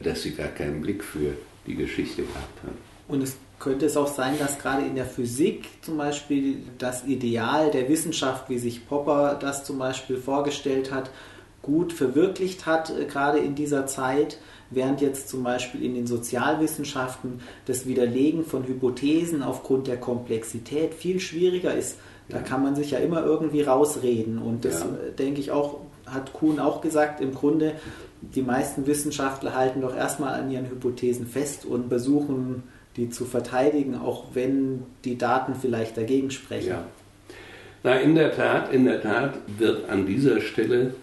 dass 0.00 0.22
sie 0.22 0.32
gar 0.32 0.48
keinen 0.48 0.80
Blick 0.80 1.04
für 1.04 1.34
die 1.66 1.74
Geschichte 1.74 2.22
gehabt 2.22 2.62
haben. 2.62 2.78
Und 3.08 3.22
es 3.22 3.36
könnte 3.58 3.86
es 3.86 3.96
auch 3.96 4.08
sein, 4.08 4.38
dass 4.38 4.58
gerade 4.58 4.86
in 4.86 4.94
der 4.94 5.04
Physik 5.04 5.68
zum 5.82 5.98
Beispiel 5.98 6.58
das 6.78 7.04
Ideal 7.04 7.70
der 7.70 7.88
Wissenschaft, 7.88 8.48
wie 8.48 8.58
sich 8.58 8.88
Popper 8.88 9.36
das 9.38 9.64
zum 9.64 9.78
Beispiel 9.78 10.16
vorgestellt 10.16 10.90
hat, 10.92 11.10
gut 11.62 11.92
verwirklicht 11.92 12.66
hat, 12.66 12.90
äh, 12.90 13.04
gerade 13.04 13.38
in 13.38 13.54
dieser 13.54 13.86
Zeit, 13.86 14.38
während 14.70 15.00
jetzt 15.00 15.28
zum 15.28 15.42
Beispiel 15.42 15.84
in 15.84 15.94
den 15.94 16.06
Sozialwissenschaften 16.06 17.40
das 17.66 17.86
Widerlegen 17.86 18.44
von 18.44 18.66
Hypothesen 18.66 19.42
aufgrund 19.42 19.88
der 19.88 19.98
Komplexität 19.98 20.94
viel 20.94 21.20
schwieriger 21.20 21.74
ist. 21.74 21.98
Da 22.28 22.38
kann 22.38 22.62
man 22.62 22.76
sich 22.76 22.92
ja 22.92 22.98
immer 22.98 23.24
irgendwie 23.24 23.62
rausreden. 23.62 24.38
Und 24.38 24.64
das, 24.64 24.80
ja. 24.80 24.86
Äh, 24.86 25.12
denke 25.12 25.40
ich 25.40 25.50
auch, 25.50 25.80
hat 26.06 26.32
Kuhn 26.32 26.58
auch 26.60 26.80
gesagt, 26.80 27.20
im 27.20 27.34
Grunde, 27.34 27.74
die 28.22 28.42
meisten 28.42 28.86
Wissenschaftler 28.86 29.54
halten 29.54 29.80
doch 29.80 29.96
erstmal 29.96 30.34
an 30.34 30.50
ihren 30.50 30.68
Hypothesen 30.68 31.26
fest 31.26 31.64
und 31.64 31.88
versuchen, 31.88 32.64
die 32.96 33.10
zu 33.10 33.24
verteidigen, 33.24 33.94
auch 33.94 34.34
wenn 34.34 34.82
die 35.04 35.16
Daten 35.16 35.54
vielleicht 35.54 35.96
dagegen 35.96 36.30
sprechen. 36.30 36.68
Ja. 36.68 36.84
Na, 37.82 37.98
in 37.98 38.14
der 38.14 38.34
Tat, 38.34 38.72
in 38.72 38.84
der 38.84 39.00
Tat 39.00 39.38
wird 39.58 39.88
an 39.88 40.04
dieser 40.04 40.40
Stelle 40.40 40.94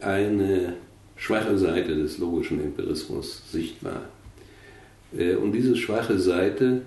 eine 0.00 0.74
schwache 1.16 1.56
Seite 1.56 1.94
des 1.96 2.18
logischen 2.18 2.62
Empirismus 2.62 3.42
sichtbar. 3.50 4.02
Äh, 5.16 5.36
und 5.36 5.52
diese 5.52 5.76
schwache 5.76 6.18
Seite 6.18 6.82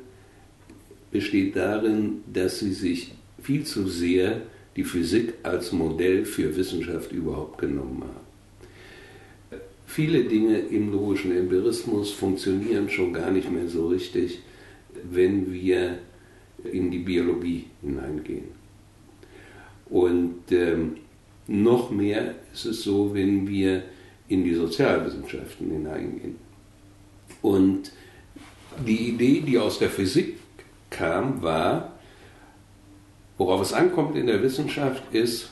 besteht 1.11 1.55
darin, 1.55 2.23
dass 2.31 2.59
sie 2.59 2.73
sich 2.73 3.13
viel 3.41 3.63
zu 3.63 3.87
sehr 3.87 4.41
die 4.75 4.83
Physik 4.83 5.33
als 5.41 5.71
Modell 5.71 6.25
für 6.25 6.55
Wissenschaft 6.55 7.11
überhaupt 7.11 7.57
genommen 7.57 8.03
haben. 8.03 8.26
Viele 9.87 10.25
Dinge 10.25 10.59
im 10.59 10.91
logischen 10.91 11.35
Empirismus 11.35 12.11
funktionieren 12.11 12.89
schon 12.89 13.13
gar 13.13 13.31
nicht 13.31 13.49
mehr 13.49 13.69
so 13.69 13.87
richtig, 13.87 14.41
wenn 15.09 15.51
wir 15.51 15.99
in 16.63 16.91
die 16.91 16.99
Biologie 16.99 17.67
hineingehen. 17.81 18.49
Und 19.89 20.51
ähm, 20.51 20.97
noch 21.47 21.89
mehr 21.89 22.35
ist 22.53 22.65
es 22.65 22.83
so, 22.83 23.13
wenn 23.15 23.47
wir 23.47 23.83
in 24.27 24.43
die 24.43 24.53
Sozialwissenschaften 24.53 25.71
hineingehen. 25.71 26.35
Und 27.41 27.93
die 28.85 29.09
Idee, 29.09 29.39
die 29.39 29.57
aus 29.57 29.79
der 29.79 29.89
Physik 29.89 30.37
kam, 30.89 31.41
war, 31.41 31.97
worauf 33.37 33.61
es 33.61 33.71
ankommt 33.71 34.17
in 34.17 34.27
der 34.27 34.43
Wissenschaft, 34.43 35.01
ist, 35.13 35.49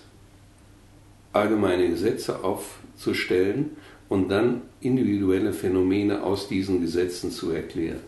allgemeine 1.32 1.88
Gesetze 1.88 2.44
aufzustellen 2.44 3.78
und 4.10 4.30
dann 4.30 4.62
individuelle 4.82 5.54
Phänomene 5.54 6.24
aus 6.24 6.48
diesen 6.48 6.82
Gesetzen 6.82 7.32
zu 7.32 7.52
erklären. 7.52 8.02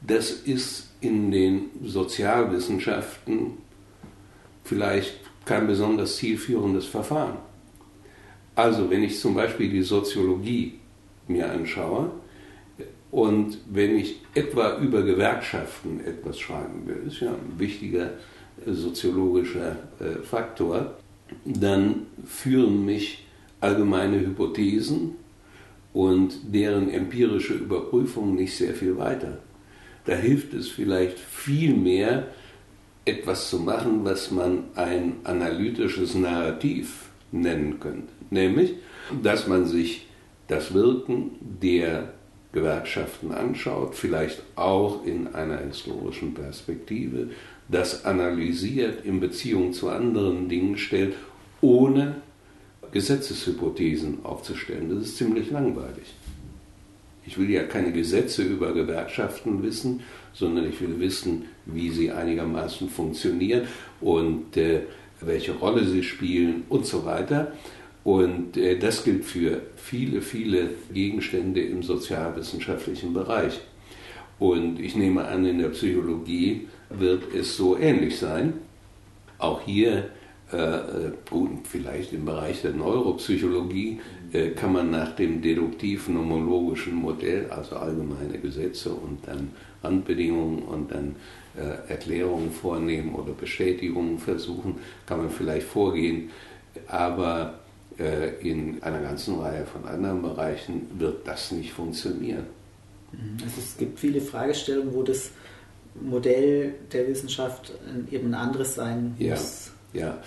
Das 0.00 0.30
ist 0.30 0.90
in 1.00 1.30
den 1.30 1.70
Sozialwissenschaften 1.84 3.58
vielleicht 4.64 5.18
kein 5.44 5.66
besonders 5.66 6.16
zielführendes 6.16 6.86
Verfahren. 6.86 7.38
Also 8.54 8.90
wenn 8.90 9.02
ich 9.02 9.18
zum 9.18 9.34
Beispiel 9.34 9.70
die 9.70 9.82
Soziologie 9.82 10.78
mir 11.28 11.50
anschaue 11.50 12.10
und 13.10 13.58
wenn 13.70 13.96
ich 13.96 14.20
etwa 14.34 14.78
über 14.78 15.02
Gewerkschaften 15.02 16.00
etwas 16.04 16.38
schreiben 16.38 16.86
will, 16.86 17.04
ist 17.06 17.20
ja 17.20 17.30
ein 17.30 17.58
wichtiger 17.58 18.12
soziologischer 18.66 19.76
äh, 19.98 20.22
Faktor, 20.22 20.96
dann 21.44 22.06
führen 22.26 22.84
mich 22.84 23.26
allgemeine 23.60 24.20
Hypothesen 24.20 25.16
und 25.92 26.54
deren 26.54 26.90
empirische 26.90 27.54
Überprüfung 27.54 28.34
nicht 28.34 28.56
sehr 28.56 28.74
viel 28.74 28.96
weiter. 28.96 29.38
Da 30.04 30.14
hilft 30.14 30.54
es 30.54 30.68
vielleicht 30.68 31.18
viel 31.18 31.74
mehr, 31.74 32.28
etwas 33.04 33.50
zu 33.50 33.58
machen, 33.58 34.04
was 34.04 34.30
man 34.30 34.64
ein 34.74 35.14
analytisches 35.24 36.14
Narrativ 36.14 37.08
nennen 37.32 37.80
könnte. 37.80 38.12
Nämlich, 38.30 38.74
dass 39.22 39.46
man 39.46 39.66
sich 39.66 40.06
das 40.48 40.74
Wirken 40.74 41.32
der 41.40 42.12
Gewerkschaften 42.52 43.32
anschaut, 43.32 43.94
vielleicht 43.94 44.42
auch 44.56 45.04
in 45.04 45.28
einer 45.34 45.58
historischen 45.58 46.34
Perspektive, 46.34 47.28
das 47.68 48.04
analysiert, 48.04 49.04
in 49.04 49.20
Beziehung 49.20 49.72
zu 49.72 49.88
anderen 49.88 50.48
Dingen 50.48 50.76
stellt, 50.76 51.14
ohne 51.60 52.16
Gesetzeshypothesen 52.92 54.24
aufzustellen. 54.24 54.90
Das 54.94 55.08
ist 55.08 55.16
ziemlich 55.16 55.50
langweilig. 55.50 56.14
Ich 57.26 57.38
will 57.38 57.50
ja 57.50 57.62
keine 57.64 57.92
Gesetze 57.92 58.42
über 58.42 58.72
Gewerkschaften 58.72 59.62
wissen, 59.62 60.00
sondern 60.32 60.68
ich 60.68 60.80
will 60.80 60.98
wissen, 60.98 61.44
wie 61.66 61.90
sie 61.90 62.10
einigermaßen 62.10 62.88
funktionieren 62.88 63.68
und 64.00 64.56
äh, 64.56 64.82
welche 65.20 65.52
Rolle 65.52 65.84
sie 65.84 66.02
spielen 66.02 66.64
und 66.68 66.86
so 66.86 67.04
weiter. 67.04 67.52
Und 68.02 68.56
äh, 68.56 68.78
das 68.78 69.04
gilt 69.04 69.24
für 69.24 69.60
viele, 69.76 70.22
viele 70.22 70.70
Gegenstände 70.92 71.60
im 71.60 71.82
sozialwissenschaftlichen 71.82 73.12
Bereich. 73.12 73.60
Und 74.38 74.80
ich 74.80 74.96
nehme 74.96 75.26
an, 75.26 75.44
in 75.44 75.58
der 75.58 75.68
Psychologie 75.68 76.66
wird 76.88 77.34
es 77.34 77.56
so 77.56 77.76
ähnlich 77.76 78.18
sein. 78.18 78.54
Auch 79.38 79.60
hier, 79.62 80.08
äh, 80.52 80.56
äh 80.56 81.12
gut, 81.28 81.66
vielleicht 81.68 82.12
im 82.12 82.24
Bereich 82.24 82.62
der 82.62 82.72
Neuropsychologie, 82.72 84.00
äh, 84.32 84.50
kann 84.50 84.72
man 84.72 84.90
nach 84.90 85.14
dem 85.16 85.42
deduktiv-nomologischen 85.42 86.94
Modell, 86.94 87.46
also 87.50 87.76
allgemeine 87.76 88.38
Gesetze 88.38 88.90
und 88.90 89.26
dann 89.26 89.50
Randbedingungen 89.82 90.62
und 90.62 90.90
dann 90.90 91.16
Erklärungen 91.88 92.52
vornehmen 92.52 93.12
oder 93.16 93.32
Bestätigungen 93.32 94.18
versuchen, 94.18 94.76
kann 95.04 95.18
man 95.18 95.30
vielleicht 95.30 95.66
vorgehen. 95.66 96.30
Aber 96.86 97.54
in 98.40 98.80
einer 98.82 99.00
ganzen 99.00 99.40
Reihe 99.40 99.66
von 99.66 99.84
anderen 99.84 100.22
Bereichen 100.22 100.86
wird 100.96 101.26
das 101.26 101.50
nicht 101.50 101.72
funktionieren. 101.72 102.44
Mhm. 103.12 103.38
Also 103.42 103.54
es 103.58 103.76
gibt 103.76 103.98
viele 103.98 104.20
Fragestellungen, 104.20 104.94
wo 104.94 105.02
das 105.02 105.32
Modell 106.00 106.74
der 106.92 107.08
Wissenschaft 107.08 107.72
eben 108.10 108.28
ein 108.28 108.34
anderes 108.34 108.76
sein 108.76 109.16
muss. 109.18 109.26
Ja, 109.26 109.36
ja. 109.92 110.18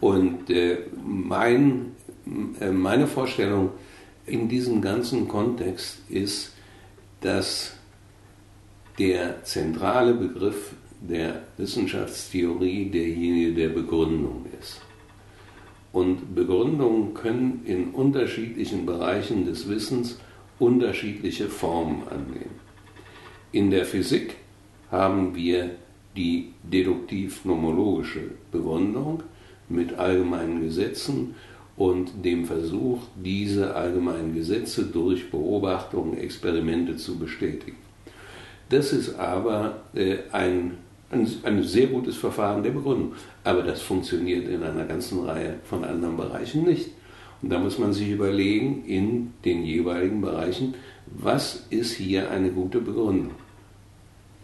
und 0.00 0.50
äh, 0.50 0.78
mein, 1.04 1.92
äh, 2.60 2.70
meine 2.70 3.06
Vorstellung 3.06 3.70
in 4.26 4.48
diesem 4.48 4.80
ganzen 4.80 5.28
Kontext 5.28 5.98
ist, 6.08 6.52
dass 7.20 7.74
der 8.98 9.42
zentrale 9.44 10.14
Begriff 10.14 10.74
der 11.00 11.42
Wissenschaftstheorie 11.56 12.90
derjenige 12.90 13.54
der 13.54 13.68
Begründung 13.70 14.46
ist. 14.60 14.80
Und 15.92 16.34
Begründungen 16.34 17.12
können 17.12 17.62
in 17.64 17.90
unterschiedlichen 17.90 18.86
Bereichen 18.86 19.44
des 19.44 19.68
Wissens 19.68 20.18
unterschiedliche 20.58 21.48
Formen 21.48 22.06
annehmen. 22.08 22.60
In 23.50 23.70
der 23.70 23.84
Physik 23.84 24.36
haben 24.90 25.34
wir 25.34 25.70
die 26.16 26.52
deduktiv-nomologische 26.62 28.30
Begründung 28.50 29.22
mit 29.68 29.94
allgemeinen 29.98 30.60
Gesetzen 30.60 31.34
und 31.76 32.24
dem 32.24 32.44
Versuch, 32.44 33.00
diese 33.16 33.74
allgemeinen 33.74 34.34
Gesetze 34.34 34.84
durch 34.84 35.30
Beobachtungen, 35.30 36.18
Experimente 36.18 36.96
zu 36.96 37.18
bestätigen. 37.18 37.78
Das 38.68 38.92
ist 38.92 39.18
aber 39.18 39.82
äh, 39.94 40.18
ein, 40.32 40.78
ein, 41.10 41.28
ein, 41.42 41.62
sehr 41.62 41.88
gutes 41.88 42.16
Verfahren 42.16 42.62
der 42.62 42.70
Begründung. 42.70 43.12
Aber 43.44 43.62
das 43.62 43.82
funktioniert 43.82 44.48
in 44.48 44.62
einer 44.62 44.84
ganzen 44.84 45.24
Reihe 45.24 45.56
von 45.64 45.84
anderen 45.84 46.16
Bereichen 46.16 46.64
nicht. 46.64 46.90
Und 47.42 47.50
da 47.50 47.58
muss 47.58 47.78
man 47.78 47.92
sich 47.92 48.08
überlegen, 48.10 48.84
in 48.86 49.34
den 49.44 49.64
jeweiligen 49.64 50.20
Bereichen, 50.20 50.74
was 51.06 51.66
ist 51.70 51.94
hier 51.94 52.30
eine 52.30 52.50
gute 52.50 52.80
Begründung? 52.80 53.32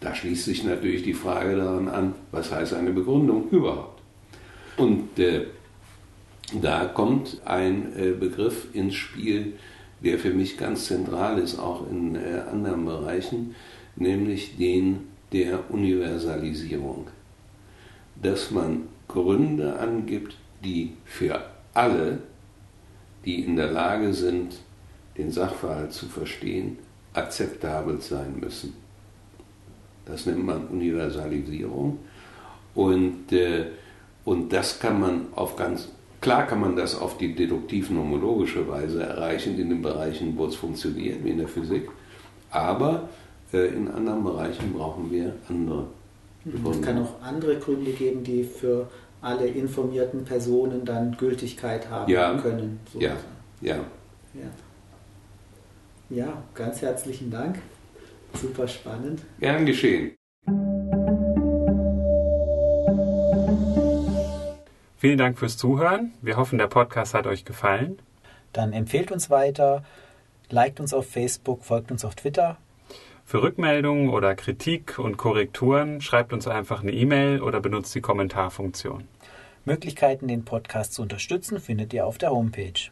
Da 0.01 0.15
schließt 0.15 0.45
sich 0.45 0.63
natürlich 0.63 1.03
die 1.03 1.13
Frage 1.13 1.57
daran 1.57 1.89
an, 1.89 2.15
was 2.31 2.51
heißt 2.51 2.73
eine 2.73 2.91
Begründung 2.91 3.49
überhaupt? 3.49 4.01
Und 4.77 5.19
äh, 5.19 5.45
da 6.61 6.85
kommt 6.85 7.41
ein 7.45 7.93
äh, 7.97 8.11
Begriff 8.11 8.67
ins 8.73 8.95
Spiel, 8.95 9.53
der 10.03 10.17
für 10.17 10.31
mich 10.31 10.57
ganz 10.57 10.85
zentral 10.85 11.37
ist, 11.39 11.59
auch 11.59 11.89
in 11.89 12.15
äh, 12.15 12.41
anderen 12.49 12.85
Bereichen, 12.85 13.55
nämlich 13.95 14.57
den 14.57 15.07
der 15.33 15.69
Universalisierung. 15.69 17.07
Dass 18.21 18.51
man 18.51 18.87
Gründe 19.07 19.77
angibt, 19.77 20.35
die 20.63 20.93
für 21.05 21.43
alle, 21.73 22.19
die 23.25 23.43
in 23.43 23.57
der 23.57 23.71
Lage 23.71 24.13
sind, 24.13 24.59
den 25.17 25.31
Sachverhalt 25.31 25.91
zu 25.91 26.07
verstehen, 26.07 26.77
akzeptabel 27.13 28.01
sein 28.01 28.39
müssen. 28.39 28.73
Das 30.09 30.25
nennt 30.25 30.45
man 30.45 30.67
Universalisierung. 30.67 31.99
Und, 32.75 33.31
äh, 33.31 33.65
und 34.25 34.53
das 34.53 34.79
kann 34.79 34.99
man 34.99 35.27
auf 35.35 35.55
ganz, 35.55 35.89
klar 36.21 36.47
kann 36.47 36.61
man 36.61 36.75
das 36.75 36.99
auf 36.99 37.17
die 37.17 37.35
deduktiv-nomologische 37.35 38.67
Weise 38.67 39.03
erreichen 39.03 39.57
in 39.59 39.69
den 39.69 39.81
Bereichen, 39.81 40.37
wo 40.37 40.45
es 40.45 40.55
funktioniert, 40.55 41.23
wie 41.23 41.29
in 41.29 41.37
der 41.39 41.47
Physik. 41.47 41.89
Aber 42.51 43.09
äh, 43.53 43.67
in 43.67 43.87
anderen 43.87 44.23
Bereichen 44.23 44.73
brauchen 44.73 45.11
wir 45.11 45.33
andere 45.49 45.87
Gründe. 46.43 46.69
Es 46.71 46.81
kann 46.81 47.03
auch 47.03 47.21
andere 47.21 47.57
Gründe 47.57 47.91
geben, 47.91 48.23
die 48.23 48.43
für 48.43 48.87
alle 49.21 49.47
informierten 49.47 50.23
Personen 50.23 50.85
dann 50.85 51.15
Gültigkeit 51.17 51.89
haben 51.89 52.09
ja, 52.09 52.37
können. 52.37 52.79
So 52.91 52.99
ja, 52.99 53.13
ja, 53.61 53.75
ja. 54.33 54.49
Ja, 56.09 56.43
ganz 56.55 56.81
herzlichen 56.81 57.29
Dank. 57.29 57.59
Super 58.33 58.67
spannend. 58.67 59.21
Gern 59.39 59.65
geschehen. 59.65 60.15
Vielen 64.97 65.17
Dank 65.17 65.39
fürs 65.39 65.57
Zuhören. 65.57 66.11
Wir 66.21 66.35
hoffen, 66.35 66.57
der 66.57 66.67
Podcast 66.67 67.13
hat 67.13 67.25
euch 67.25 67.45
gefallen. 67.45 67.99
Dann 68.51 68.73
empfehlt 68.73 69.11
uns 69.11 69.29
weiter, 69.29 69.83
liked 70.49 70.79
uns 70.79 70.93
auf 70.93 71.09
Facebook, 71.09 71.63
folgt 71.63 71.91
uns 71.91 72.03
auf 72.03 72.15
Twitter. 72.15 72.57
Für 73.23 73.43
Rückmeldungen 73.43 74.09
oder 74.09 74.35
Kritik 74.35 74.99
und 74.99 75.17
Korrekturen 75.17 76.01
schreibt 76.01 76.33
uns 76.33 76.47
einfach 76.47 76.81
eine 76.81 76.91
E-Mail 76.91 77.41
oder 77.41 77.61
benutzt 77.61 77.93
die 77.93 78.01
Kommentarfunktion. 78.01 79.03
Möglichkeiten, 79.65 80.27
den 80.27 80.45
Podcast 80.45 80.93
zu 80.93 81.03
unterstützen, 81.03 81.59
findet 81.59 81.93
ihr 81.93 82.05
auf 82.05 82.17
der 82.17 82.31
Homepage. 82.31 82.89